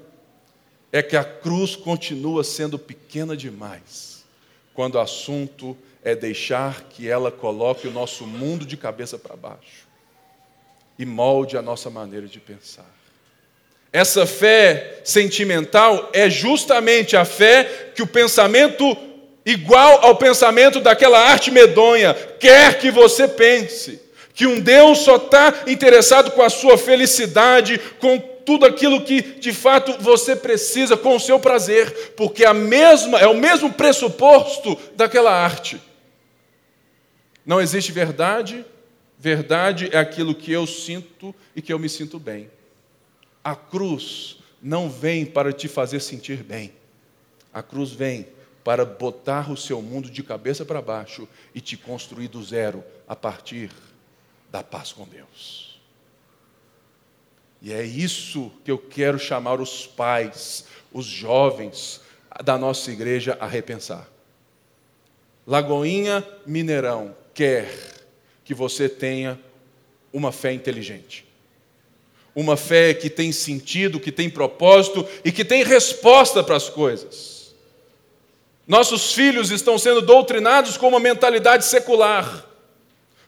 é 0.91 1.03
que 1.03 1.19
a 1.19 1.23
cruz 1.23 1.77
continua 1.77 2.43
sendo 2.43 2.79
pequena 2.79 3.37
demais 3.37 4.25
quando 4.73 4.95
o 4.95 5.01
assunto 5.01 5.77
é 6.03 6.15
deixar 6.15 6.85
que 6.89 7.07
ela 7.07 7.31
coloque 7.31 7.87
o 7.87 7.91
nosso 7.91 8.27
mundo 8.27 8.65
de 8.65 8.75
cabeça 8.75 9.19
para 9.19 9.37
baixo 9.37 9.87
e 10.99 11.05
molde 11.05 11.59
a 11.59 11.63
nossa 11.63 11.91
maneira 11.91 12.27
de 12.27 12.41
pensar. 12.41 12.91
Essa 13.93 14.25
fé 14.25 15.03
sentimental 15.05 16.09
é 16.15 16.31
justamente 16.31 17.15
a 17.15 17.27
fé 17.27 17.93
que 17.95 18.01
o 18.03 18.07
pensamento 18.07 18.97
igual 19.45 20.07
ao 20.07 20.17
pensamento 20.17 20.81
daquela 20.81 21.19
arte 21.19 21.51
medonha 21.51 22.15
quer 22.41 22.79
que 22.79 22.91
você 22.91 23.29
pense 23.29 24.01
que 24.33 24.47
um 24.47 24.59
Deus 24.59 25.01
só 25.01 25.17
está 25.17 25.65
interessado 25.67 26.31
com 26.31 26.41
a 26.41 26.49
sua 26.49 26.79
felicidade, 26.79 27.79
com 28.01 28.32
tudo 28.45 28.67
aquilo 28.67 29.03
que 29.03 29.23
de 29.23 29.53
fato 29.53 29.97
você 29.99 30.37
precisa, 30.37 30.97
com 30.97 31.17
o 31.17 31.21
seu 31.21 31.39
prazer, 31.39 32.13
porque 32.17 32.45
a 32.45 32.55
mesma 32.55 33.19
é 33.19 33.27
o 33.27 33.35
mesmo 33.35 33.73
pressuposto 33.73 34.79
daquela 34.95 35.33
arte. 35.33 35.81
Não 37.45 37.61
existe 37.61 37.91
verdade, 37.91 38.65
verdade 39.19 39.89
é 39.93 39.99
aquilo 39.99 40.35
que 40.35 40.53
eu 40.53 40.67
sinto 40.67 41.35
e 41.55 41.63
que 41.63 41.73
eu 41.73 41.79
me 41.79 41.89
sinto 41.89 42.19
bem. 42.19 42.51
A 43.43 43.57
cruz 43.57 44.39
não 44.63 44.89
vem 44.89 45.27
para 45.27 45.53
te 45.53 45.67
fazer 45.67 46.01
sentir 46.01 46.43
bem. 46.43 46.73
A 47.53 47.63
cruz 47.63 47.91
vem 47.91 48.29
para 48.63 48.85
botar 48.85 49.51
o 49.51 49.57
seu 49.57 49.83
mundo 49.83 50.09
de 50.09 50.23
cabeça 50.23 50.65
para 50.65 50.81
baixo 50.81 51.29
e 51.55 51.61
te 51.61 51.77
construir 51.77 52.29
do 52.29 52.43
zero 52.43 52.85
a 53.09 53.17
partir 53.17 53.71
da 54.51 54.63
paz 54.63 54.93
com 54.93 55.05
Deus. 55.07 55.72
E 57.63 57.73
é 57.73 57.85
isso 57.85 58.51
que 58.65 58.71
eu 58.73 58.77
quero 58.77 59.21
chamar 59.21 59.61
os 59.61 59.87
pais, 59.87 60.65
os 60.93 61.07
jovens 61.07 62.01
da 62.45 62.59
nossa 62.59 62.91
igreja 62.91 63.39
a 63.41 63.47
repensar. 63.47 64.09
Lagoinha 65.47 66.27
Mineirão 66.45 67.15
quer 67.33 67.73
que 68.45 68.53
você 68.53 68.89
tenha 68.89 69.39
uma 70.13 70.33
fé 70.33 70.53
inteligente. 70.53 71.25
Uma 72.35 72.57
fé 72.57 72.95
que 72.95 73.09
tem 73.09 73.31
sentido, 73.31 74.01
que 74.01 74.11
tem 74.11 74.29
propósito 74.29 75.07
e 75.25 75.31
que 75.31 75.45
tem 75.45 75.63
resposta 75.63 76.43
para 76.43 76.57
as 76.57 76.69
coisas. 76.69 77.55
Nossos 78.67 79.13
filhos 79.13 79.51
estão 79.51 79.79
sendo 79.79 80.03
doutrinados 80.03 80.77
com 80.77 80.89
uma 80.89 81.01
mentalidade 81.01 81.65
secular, 81.65 82.45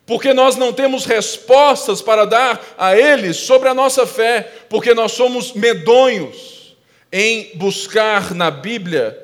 porque 0.07 0.35
nós 0.35 0.57
não 0.57 0.73
temos 0.73 1.05
respostas 1.05 2.03
para 2.03 2.25
dar 2.25 2.75
a 2.77 2.97
eles 2.97 3.37
sobre 3.37 3.69
a 3.69 3.75
nossa 3.75 4.07
fé, 4.07 4.43
porque 4.69 4.93
nós 4.93 5.13
somos 5.13 5.53
medonhos 5.53 6.77
em 7.11 7.57
buscar 7.57 8.35
na 8.35 8.51
Bíblia 8.51 9.19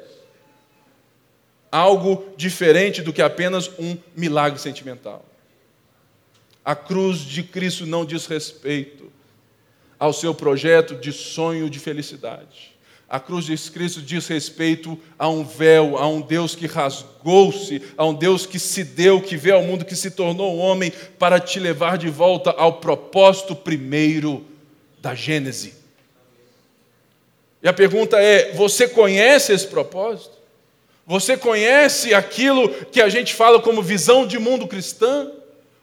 algo 1.71 2.33
diferente 2.37 3.03
do 3.03 3.13
que 3.13 3.23
apenas 3.23 3.71
um 3.79 3.97
milagre 4.17 4.59
sentimental. 4.59 5.25
A 6.65 6.75
cruz 6.75 7.19
de 7.19 7.43
Cristo 7.43 7.87
não 7.87 8.05
diz 8.05 8.27
respeito 8.27 9.11
ao 9.99 10.13
seu 10.13 10.35
projeto 10.35 10.95
de 10.95 11.13
sonho 11.13 11.69
de 11.69 11.79
felicidade. 11.79 12.70
A 13.11 13.19
cruz 13.19 13.45
de 13.45 13.57
Cristo 13.73 14.01
diz 14.01 14.29
respeito 14.29 14.97
a 15.19 15.29
um 15.29 15.43
véu, 15.43 15.99
a 15.99 16.07
um 16.07 16.21
Deus 16.21 16.55
que 16.55 16.69
rasgou-se, 16.69 17.83
a 17.97 18.07
um 18.07 18.15
Deus 18.15 18.47
que 18.47 18.57
se 18.57 18.85
deu, 18.85 19.21
que 19.21 19.37
veio 19.37 19.57
ao 19.57 19.65
mundo, 19.65 19.85
que 19.85 19.97
se 19.97 20.13
tornou 20.13 20.57
homem 20.57 20.93
para 21.19 21.41
te 21.41 21.59
levar 21.59 21.99
de 21.99 22.09
volta 22.09 22.53
ao 22.53 22.75
propósito 22.75 23.57
primeiro 23.57 24.47
da 25.01 25.13
Gênese. 25.13 25.75
E 27.61 27.69
a 27.69 27.73
pergunta 27.73 28.17
é: 28.17 28.53
você 28.53 28.87
conhece 28.87 29.53
esse 29.53 29.67
propósito? 29.67 30.39
Você 31.05 31.37
conhece 31.37 32.15
aquilo 32.15 32.69
que 32.69 33.03
a 33.03 33.09
gente 33.09 33.35
fala 33.35 33.61
como 33.61 33.83
visão 33.83 34.25
de 34.25 34.39
mundo 34.39 34.69
cristã? 34.69 35.33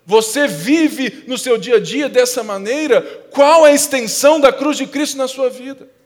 Você 0.06 0.48
vive 0.48 1.26
no 1.28 1.38
seu 1.38 1.58
dia 1.58 1.76
a 1.76 1.80
dia 1.82 2.08
dessa 2.08 2.42
maneira? 2.42 3.02
Qual 3.32 3.68
é 3.68 3.72
a 3.72 3.76
extensão 3.76 4.40
da 4.40 4.54
cruz 4.54 4.78
de 4.78 4.88
Cristo 4.88 5.18
na 5.18 5.28
sua 5.28 5.50
vida? 5.50 5.97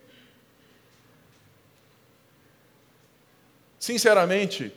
Sinceramente, 3.82 4.72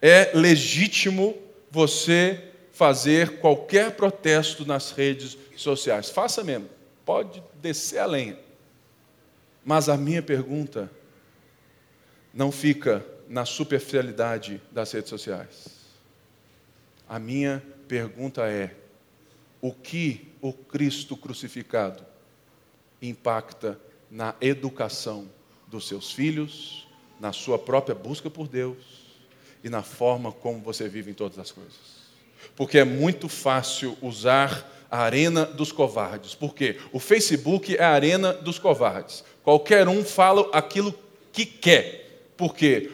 é 0.00 0.32
legítimo 0.34 1.36
você 1.70 2.48
fazer 2.72 3.40
qualquer 3.40 3.94
protesto 3.94 4.64
nas 4.64 4.90
redes 4.90 5.36
sociais. 5.54 6.08
Faça 6.08 6.42
mesmo, 6.42 6.66
pode 7.04 7.42
descer 7.60 7.98
a 7.98 8.06
lenha. 8.06 8.38
Mas 9.62 9.90
a 9.90 9.98
minha 9.98 10.22
pergunta 10.22 10.90
não 12.32 12.50
fica 12.50 13.04
na 13.28 13.44
superficialidade 13.44 14.58
das 14.70 14.90
redes 14.90 15.10
sociais. 15.10 15.66
A 17.06 17.18
minha 17.18 17.62
pergunta 17.86 18.50
é: 18.50 18.74
o 19.60 19.74
que 19.74 20.32
o 20.40 20.54
Cristo 20.54 21.18
crucificado 21.18 22.02
impacta 23.02 23.78
na 24.10 24.34
educação 24.40 25.30
dos 25.68 25.86
seus 25.86 26.12
filhos, 26.12 26.88
na 27.22 27.32
sua 27.32 27.56
própria 27.56 27.94
busca 27.94 28.28
por 28.28 28.48
Deus 28.48 28.76
e 29.62 29.70
na 29.70 29.84
forma 29.84 30.32
como 30.32 30.58
você 30.58 30.88
vive 30.88 31.12
em 31.12 31.14
todas 31.14 31.38
as 31.38 31.52
coisas? 31.52 32.02
Porque 32.56 32.78
é 32.78 32.84
muito 32.84 33.28
fácil 33.28 33.96
usar 34.02 34.68
a 34.90 34.98
arena 34.98 35.46
dos 35.46 35.70
covardes. 35.70 36.34
Por 36.34 36.52
quê? 36.52 36.80
O 36.92 36.98
Facebook 36.98 37.76
é 37.76 37.84
a 37.84 37.92
arena 37.92 38.32
dos 38.32 38.58
covardes. 38.58 39.22
Qualquer 39.44 39.86
um 39.86 40.04
fala 40.04 40.50
aquilo 40.52 40.92
que 41.32 41.46
quer. 41.46 42.26
Por 42.36 42.56
quê? 42.56 42.90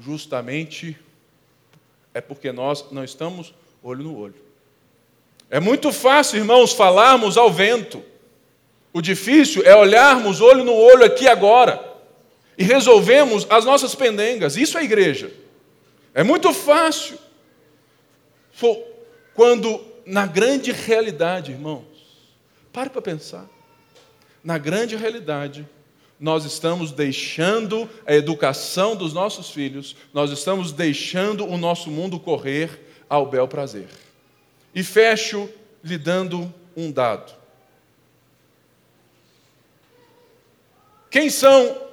Justamente 0.00 0.96
é 2.14 2.20
porque 2.22 2.50
nós 2.50 2.90
não 2.90 3.04
estamos 3.04 3.52
olho 3.82 4.04
no 4.04 4.18
olho. 4.18 4.42
É 5.50 5.60
muito 5.60 5.92
fácil, 5.92 6.38
irmãos, 6.38 6.72
falarmos 6.72 7.36
ao 7.36 7.52
vento. 7.52 8.02
O 8.90 9.02
difícil 9.02 9.62
é 9.66 9.76
olharmos 9.76 10.40
olho 10.40 10.64
no 10.64 10.72
olho 10.72 11.04
aqui 11.04 11.28
agora 11.28 11.92
e 12.56 12.64
resolvemos 12.64 13.46
as 13.50 13.64
nossas 13.64 13.94
pendengas. 13.94 14.56
Isso 14.56 14.78
é 14.78 14.84
igreja. 14.84 15.32
É 16.12 16.22
muito 16.22 16.52
fácil. 16.52 17.18
Quando 19.34 19.84
na 20.06 20.26
grande 20.26 20.70
realidade, 20.70 21.52
irmãos, 21.52 21.84
pare 22.72 22.90
para 22.90 23.02
pensar. 23.02 23.48
Na 24.42 24.58
grande 24.58 24.94
realidade, 24.94 25.66
nós 26.20 26.44
estamos 26.44 26.92
deixando 26.92 27.88
a 28.06 28.14
educação 28.14 28.94
dos 28.94 29.12
nossos 29.12 29.50
filhos, 29.50 29.96
nós 30.12 30.30
estamos 30.30 30.70
deixando 30.72 31.46
o 31.46 31.58
nosso 31.58 31.90
mundo 31.90 32.20
correr 32.20 32.80
ao 33.08 33.26
bel 33.26 33.48
prazer. 33.48 33.88
E 34.74 34.82
fecho 34.82 35.48
lhe 35.82 35.98
dando 35.98 36.52
um 36.76 36.90
dado. 36.92 37.34
Quem 41.10 41.30
são 41.30 41.83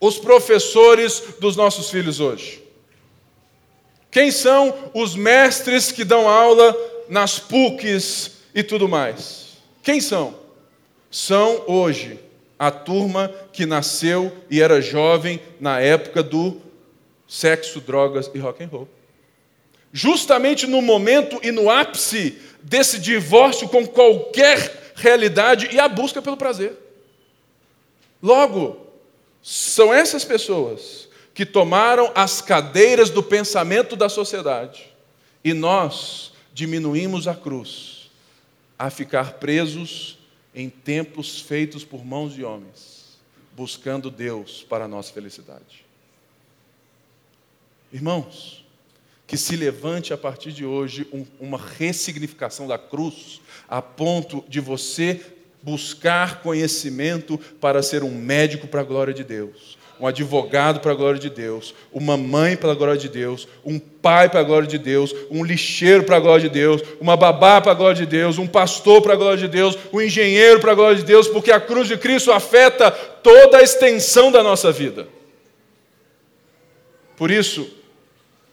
os 0.00 0.18
professores 0.18 1.22
dos 1.38 1.54
nossos 1.54 1.90
filhos 1.90 2.18
hoje? 2.18 2.64
Quem 4.10 4.30
são 4.30 4.90
os 4.92 5.14
mestres 5.14 5.92
que 5.92 6.02
dão 6.02 6.28
aula 6.28 6.76
nas 7.08 7.38
PUCs 7.38 8.32
e 8.54 8.62
tudo 8.62 8.88
mais? 8.88 9.58
Quem 9.82 10.00
são? 10.00 10.34
São 11.10 11.64
hoje 11.66 12.18
a 12.58 12.70
turma 12.70 13.32
que 13.52 13.64
nasceu 13.64 14.32
e 14.50 14.60
era 14.60 14.82
jovem 14.82 15.40
na 15.60 15.80
época 15.80 16.22
do 16.22 16.60
sexo, 17.26 17.80
drogas 17.80 18.30
e 18.34 18.38
rock 18.38 18.64
and 18.64 18.68
roll. 18.68 18.88
Justamente 19.92 20.66
no 20.66 20.82
momento 20.82 21.38
e 21.42 21.50
no 21.50 21.70
ápice 21.70 22.36
desse 22.62 22.98
divórcio 22.98 23.68
com 23.68 23.86
qualquer 23.86 24.92
realidade 24.94 25.68
e 25.72 25.78
a 25.78 25.88
busca 25.88 26.20
pelo 26.20 26.36
prazer. 26.36 26.76
Logo, 28.22 28.89
são 29.42 29.92
essas 29.92 30.24
pessoas 30.24 31.08
que 31.34 31.46
tomaram 31.46 32.12
as 32.14 32.40
cadeiras 32.40 33.08
do 33.10 33.22
pensamento 33.22 33.96
da 33.96 34.08
sociedade 34.08 34.92
e 35.42 35.54
nós 35.54 36.32
diminuímos 36.52 37.26
a 37.26 37.34
cruz 37.34 38.10
a 38.78 38.90
ficar 38.90 39.34
presos 39.34 40.18
em 40.54 40.68
templos 40.68 41.40
feitos 41.40 41.84
por 41.84 42.04
mãos 42.04 42.34
de 42.34 42.44
homens, 42.44 43.18
buscando 43.56 44.10
Deus 44.10 44.64
para 44.68 44.84
a 44.84 44.88
nossa 44.88 45.12
felicidade. 45.12 45.84
Irmãos, 47.92 48.64
que 49.26 49.36
se 49.36 49.54
levante 49.54 50.12
a 50.12 50.18
partir 50.18 50.52
de 50.52 50.64
hoje 50.64 51.06
um, 51.12 51.24
uma 51.38 51.58
ressignificação 51.58 52.66
da 52.66 52.76
cruz, 52.76 53.40
a 53.68 53.80
ponto 53.80 54.44
de 54.48 54.60
você 54.60 55.24
buscar 55.62 56.42
conhecimento 56.42 57.38
para 57.60 57.82
ser 57.82 58.02
um 58.02 58.10
médico 58.10 58.66
para 58.66 58.80
a 58.80 58.84
glória 58.84 59.12
de 59.12 59.22
Deus, 59.22 59.78
um 60.00 60.06
advogado 60.06 60.80
para 60.80 60.92
a 60.92 60.94
glória 60.94 61.20
de 61.20 61.28
Deus, 61.28 61.74
uma 61.92 62.16
mãe 62.16 62.56
para 62.56 62.72
a 62.72 62.74
glória 62.74 62.96
de 62.96 63.08
Deus, 63.08 63.46
um 63.64 63.78
pai 63.78 64.30
para 64.30 64.40
a 64.40 64.42
glória 64.42 64.66
de 64.66 64.78
Deus, 64.78 65.14
um 65.30 65.44
lixeiro 65.44 66.04
para 66.04 66.16
a 66.16 66.20
glória 66.20 66.48
de 66.48 66.54
Deus, 66.54 66.82
uma 67.00 67.16
babá 67.16 67.60
para 67.60 67.72
a 67.72 67.74
glória 67.74 67.96
de 67.96 68.06
Deus, 68.06 68.38
um 68.38 68.46
pastor 68.46 69.02
para 69.02 69.12
a 69.12 69.16
glória 69.16 69.38
de 69.38 69.48
Deus, 69.48 69.76
um 69.92 70.00
engenheiro 70.00 70.60
para 70.60 70.72
a 70.72 70.74
glória 70.74 70.96
de 70.96 71.04
Deus, 71.04 71.28
porque 71.28 71.52
a 71.52 71.60
cruz 71.60 71.86
de 71.86 71.98
Cristo 71.98 72.32
afeta 72.32 72.90
toda 72.90 73.58
a 73.58 73.62
extensão 73.62 74.32
da 74.32 74.42
nossa 74.42 74.72
vida. 74.72 75.06
Por 77.16 77.30
isso 77.30 77.70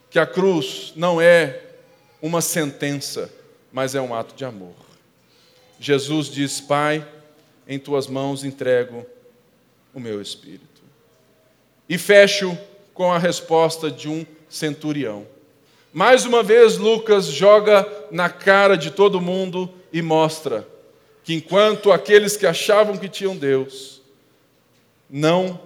que 0.10 0.20
a 0.20 0.26
cruz 0.26 0.92
não 0.96 1.22
é 1.22 1.62
uma 2.22 2.42
sentença, 2.42 3.32
mas 3.72 3.96
é 3.96 4.02
um 4.02 4.14
ato 4.14 4.36
de 4.36 4.44
amor. 4.44 4.87
Jesus 5.80 6.28
diz: 6.28 6.60
Pai, 6.60 7.08
em 7.68 7.78
tuas 7.78 8.08
mãos 8.08 8.44
entrego 8.44 9.06
o 9.94 10.00
meu 10.00 10.22
espírito. 10.22 10.82
E 11.90 11.98
fecho 11.98 12.58
com 12.94 13.12
a 13.12 13.18
resposta 13.18 13.90
de 13.92 14.10
um 14.10 14.26
centurião. 14.50 15.28
Mais 15.94 16.26
uma 16.26 16.44
vez, 16.44 16.78
Lucas 16.78 17.26
joga 17.28 17.88
na 18.12 18.30
cara 18.30 18.76
de 18.76 18.92
todo 18.92 19.22
mundo 19.22 19.74
e 19.92 20.02
mostra 20.02 20.68
que 21.24 21.34
enquanto 21.34 21.92
aqueles 21.92 22.38
que 22.38 22.46
achavam 22.46 22.98
que 22.98 23.10
tinham 23.10 23.36
Deus 23.36 24.02
não 25.10 25.60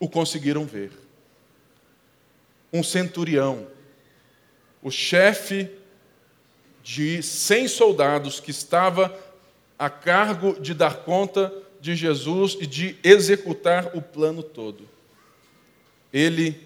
o 0.00 0.08
conseguiram 0.08 0.64
ver. 0.64 0.92
Um 2.72 2.82
centurião, 2.82 3.66
o 4.82 4.90
chefe 4.90 5.70
de 6.88 7.22
cem 7.22 7.68
soldados 7.68 8.40
que 8.40 8.50
estava 8.50 9.14
a 9.78 9.90
cargo 9.90 10.58
de 10.58 10.72
dar 10.72 11.04
conta 11.04 11.52
de 11.78 11.94
Jesus 11.94 12.56
e 12.58 12.66
de 12.66 12.96
executar 13.04 13.94
o 13.94 14.00
plano 14.00 14.42
todo. 14.42 14.88
Ele, 16.10 16.58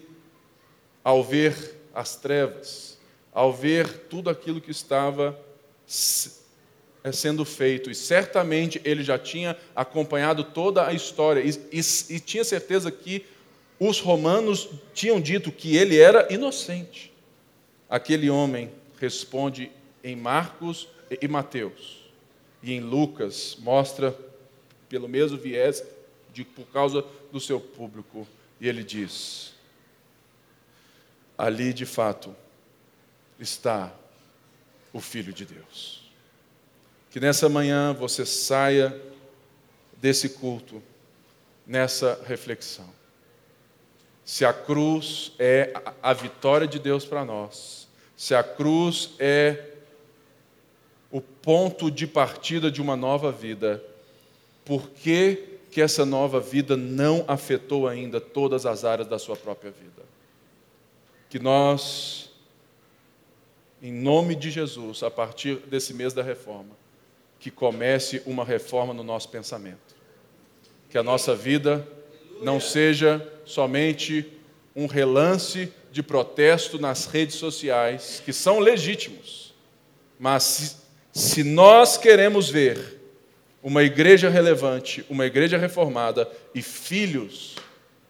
ao 1.03 1.21
ver 1.21 1.77
as 1.93 2.15
trevas, 2.15 2.97
ao 3.33 3.51
ver 3.51 4.07
tudo 4.07 4.29
aquilo 4.29 4.61
que 4.61 4.71
estava 4.71 5.37
é, 7.03 7.11
sendo 7.11 7.43
feito, 7.43 7.91
e 7.91 7.95
certamente 7.95 8.79
ele 8.85 9.03
já 9.03 9.19
tinha 9.19 9.57
acompanhado 9.75 10.45
toda 10.45 10.87
a 10.87 10.93
história, 10.93 11.41
e, 11.41 11.49
e, 11.69 11.81
e 12.15 12.19
tinha 12.21 12.45
certeza 12.45 12.89
que 12.89 13.25
os 13.77 13.99
romanos 13.99 14.69
tinham 14.93 15.19
dito 15.19 15.51
que 15.51 15.75
ele 15.75 15.99
era 15.99 16.33
inocente. 16.33 17.11
Aquele 17.89 18.29
homem 18.29 18.71
responde 18.97 19.69
em 20.03 20.15
Marcos 20.15 20.87
e 21.09 21.27
Mateus, 21.27 22.03
e 22.61 22.73
em 22.73 22.79
Lucas 22.79 23.55
mostra, 23.59 24.15
pelo 24.89 25.07
mesmo 25.07 25.37
viés, 25.37 25.83
de, 26.33 26.43
por 26.43 26.65
causa 26.67 27.05
do 27.31 27.39
seu 27.39 27.59
público, 27.59 28.27
e 28.59 28.67
ele 28.67 28.83
diz: 28.83 29.53
ali 31.37 31.73
de 31.73 31.85
fato 31.85 32.35
está 33.39 33.93
o 34.91 34.99
Filho 34.99 35.33
de 35.33 35.45
Deus. 35.45 36.11
Que 37.09 37.19
nessa 37.19 37.47
manhã 37.47 37.93
você 37.93 38.25
saia 38.25 38.99
desse 39.97 40.29
culto, 40.29 40.81
nessa 41.65 42.19
reflexão. 42.25 42.89
Se 44.25 44.45
a 44.45 44.53
cruz 44.53 45.33
é 45.37 45.73
a 46.01 46.13
vitória 46.13 46.67
de 46.67 46.79
Deus 46.79 47.05
para 47.05 47.25
nós, 47.25 47.87
se 48.15 48.33
a 48.33 48.43
cruz 48.43 49.11
é 49.19 49.72
o 51.13 51.21
ponto 51.21 51.91
de 51.91 52.07
partida 52.07 52.71
de 52.71 52.81
uma 52.81 52.95
nova 52.95 53.31
vida, 53.31 53.83
por 54.65 54.89
que 54.89 55.59
que 55.69 55.79
essa 55.79 56.03
nova 56.05 56.39
vida 56.39 56.75
não 56.75 57.23
afetou 57.27 57.87
ainda 57.87 58.19
todas 58.19 58.65
as 58.65 58.83
áreas 58.83 59.07
da 59.07 59.19
sua 59.19 59.35
própria 59.35 59.71
vida. 59.71 60.03
Que 61.29 61.37
nós, 61.37 62.31
em 63.79 63.91
nome 63.91 64.35
de 64.35 64.49
Jesus, 64.49 65.03
a 65.03 65.11
partir 65.11 65.57
desse 65.67 65.93
mês 65.93 66.13
da 66.13 66.23
reforma, 66.23 66.75
que 67.39 67.51
comece 67.51 68.21
uma 68.25 68.43
reforma 68.43 68.91
no 68.91 69.03
nosso 69.03 69.29
pensamento. 69.29 69.95
Que 70.89 70.97
a 70.97 71.03
nossa 71.03 71.35
vida 71.35 71.87
não 72.41 72.59
seja 72.59 73.27
somente 73.45 74.31
um 74.75 74.87
relance 74.87 75.71
de 75.91 76.01
protesto 76.01 76.79
nas 76.79 77.05
redes 77.05 77.35
sociais, 77.35 78.19
que 78.23 78.33
são 78.33 78.59
legítimos, 78.59 79.53
mas 80.19 80.82
se 81.13 81.43
nós 81.43 81.95
queremos 81.95 82.49
ver 82.49 82.99
uma 83.61 83.83
igreja 83.83 84.29
relevante, 84.29 85.05
uma 85.07 85.25
igreja 85.27 85.57
reformada 85.57 86.29
e 86.55 86.61
filhos 86.61 87.55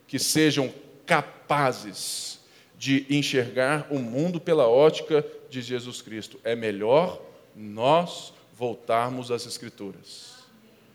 que 0.07 0.17
sejam 0.17 0.73
capazes 1.05 2.39
de 2.77 3.05
enxergar 3.09 3.87
o 3.91 3.99
mundo 3.99 4.39
pela 4.39 4.67
ótica 4.67 5.23
de 5.49 5.61
Jesus 5.61 6.01
Cristo, 6.01 6.39
é 6.45 6.55
melhor 6.55 7.21
nós 7.53 8.33
voltarmos 8.57 9.31
às 9.31 9.45
Escrituras 9.45 10.35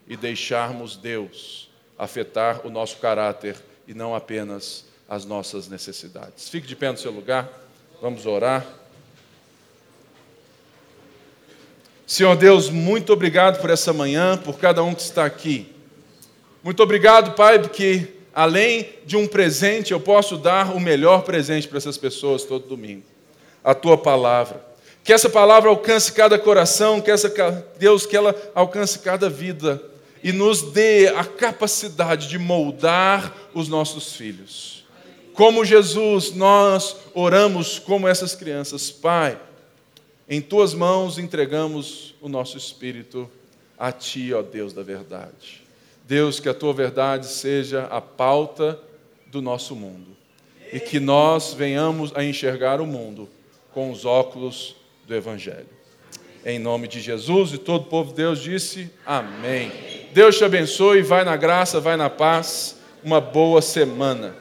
e 0.07 0.17
deixarmos 0.17 0.97
Deus 0.97 1.69
afetar 1.99 2.67
o 2.67 2.71
nosso 2.71 2.97
caráter 2.97 3.57
e 3.87 3.93
não 3.93 4.15
apenas 4.15 4.87
as 5.09 5.27
nossas 5.27 5.69
necessidades. 5.69 6.49
Fique 6.49 6.67
de 6.67 6.75
pé 6.75 6.91
no 6.91 6.99
seu 6.99 7.13
lugar, 7.13 7.51
vamos 8.01 8.25
orar. 8.25 8.67
Senhor 12.09 12.37
Deus, 12.37 12.71
muito 12.71 13.13
obrigado 13.13 13.61
por 13.61 13.69
essa 13.69 13.93
manhã, 13.93 14.35
por 14.39 14.59
cada 14.59 14.83
um 14.83 14.95
que 14.95 15.03
está 15.03 15.27
aqui. 15.27 15.71
Muito 16.65 16.83
obrigado, 16.83 17.35
Pai, 17.35 17.59
porque 17.59 18.15
além 18.33 18.89
de 19.05 19.15
um 19.15 19.27
presente, 19.27 19.93
eu 19.93 20.01
posso 20.01 20.39
dar 20.39 20.75
o 20.75 20.81
melhor 20.81 21.21
presente 21.21 21.69
para 21.69 21.77
essas 21.77 21.99
pessoas 21.99 22.45
todo 22.45 22.67
domingo 22.67 23.03
a 23.63 23.75
tua 23.75 23.99
palavra. 23.99 24.65
Que 25.05 25.13
essa 25.13 25.29
palavra 25.29 25.69
alcance 25.69 26.11
cada 26.11 26.39
coração, 26.39 26.99
que 26.99 27.11
essa 27.11 27.29
Deus 27.79 28.07
que 28.07 28.17
ela 28.17 28.35
alcance 28.55 29.01
cada 29.01 29.29
vida 29.29 29.83
e 30.25 30.33
nos 30.33 30.63
dê 30.63 31.09
a 31.09 31.25
capacidade 31.25 32.27
de 32.27 32.39
moldar 32.39 33.35
os 33.53 33.69
nossos 33.69 34.15
filhos. 34.15 34.83
Como 35.35 35.63
Jesus, 35.63 36.33
nós 36.33 36.97
oramos 37.13 37.79
como 37.79 38.09
essas 38.09 38.35
crianças, 38.35 38.91
Pai, 38.91 39.39
em 40.29 40.41
tuas 40.41 40.75
mãos 40.75 41.19
entregamos 41.19 42.15
o 42.21 42.29
nosso 42.29 42.59
espírito 42.59 43.31
a 43.79 43.91
ti, 43.91 44.33
ó 44.35 44.43
Deus 44.43 44.73
da 44.73 44.83
verdade. 44.83 45.63
Deus, 46.07 46.41
que 46.41 46.49
a 46.49 46.55
tua 46.55 46.73
verdade 46.73 47.27
seja 47.27 47.85
a 47.85 48.01
pauta 48.01 48.79
do 49.27 49.41
nosso 49.41 49.75
mundo 49.75 50.17
e 50.73 50.81
que 50.81 51.01
nós 51.01 51.55
venhamos 51.55 52.13
a 52.15 52.25
enxergar 52.25 52.81
o 52.81 52.87
mundo 52.87 53.29
com 53.73 53.91
os 53.91 54.05
óculos 54.05 54.77
do 55.07 55.15
Evangelho. 55.15 55.69
Em 56.45 56.59
nome 56.59 56.89
de 56.89 57.01
Jesus 57.01 57.53
e 57.53 57.59
todo 57.59 57.83
o 57.83 57.87
povo 57.87 58.11
de 58.11 58.17
Deus 58.17 58.41
disse 58.41 58.91
amém. 59.05 59.73
Deus 60.13 60.37
te 60.37 60.45
abençoe, 60.45 61.03
vai 61.03 61.25
na 61.25 61.37
graça, 61.37 61.81
vai 61.81 61.97
na 61.97 62.11
paz. 62.11 62.79
Uma 63.03 63.21
boa 63.21 63.63
semana. 63.63 64.35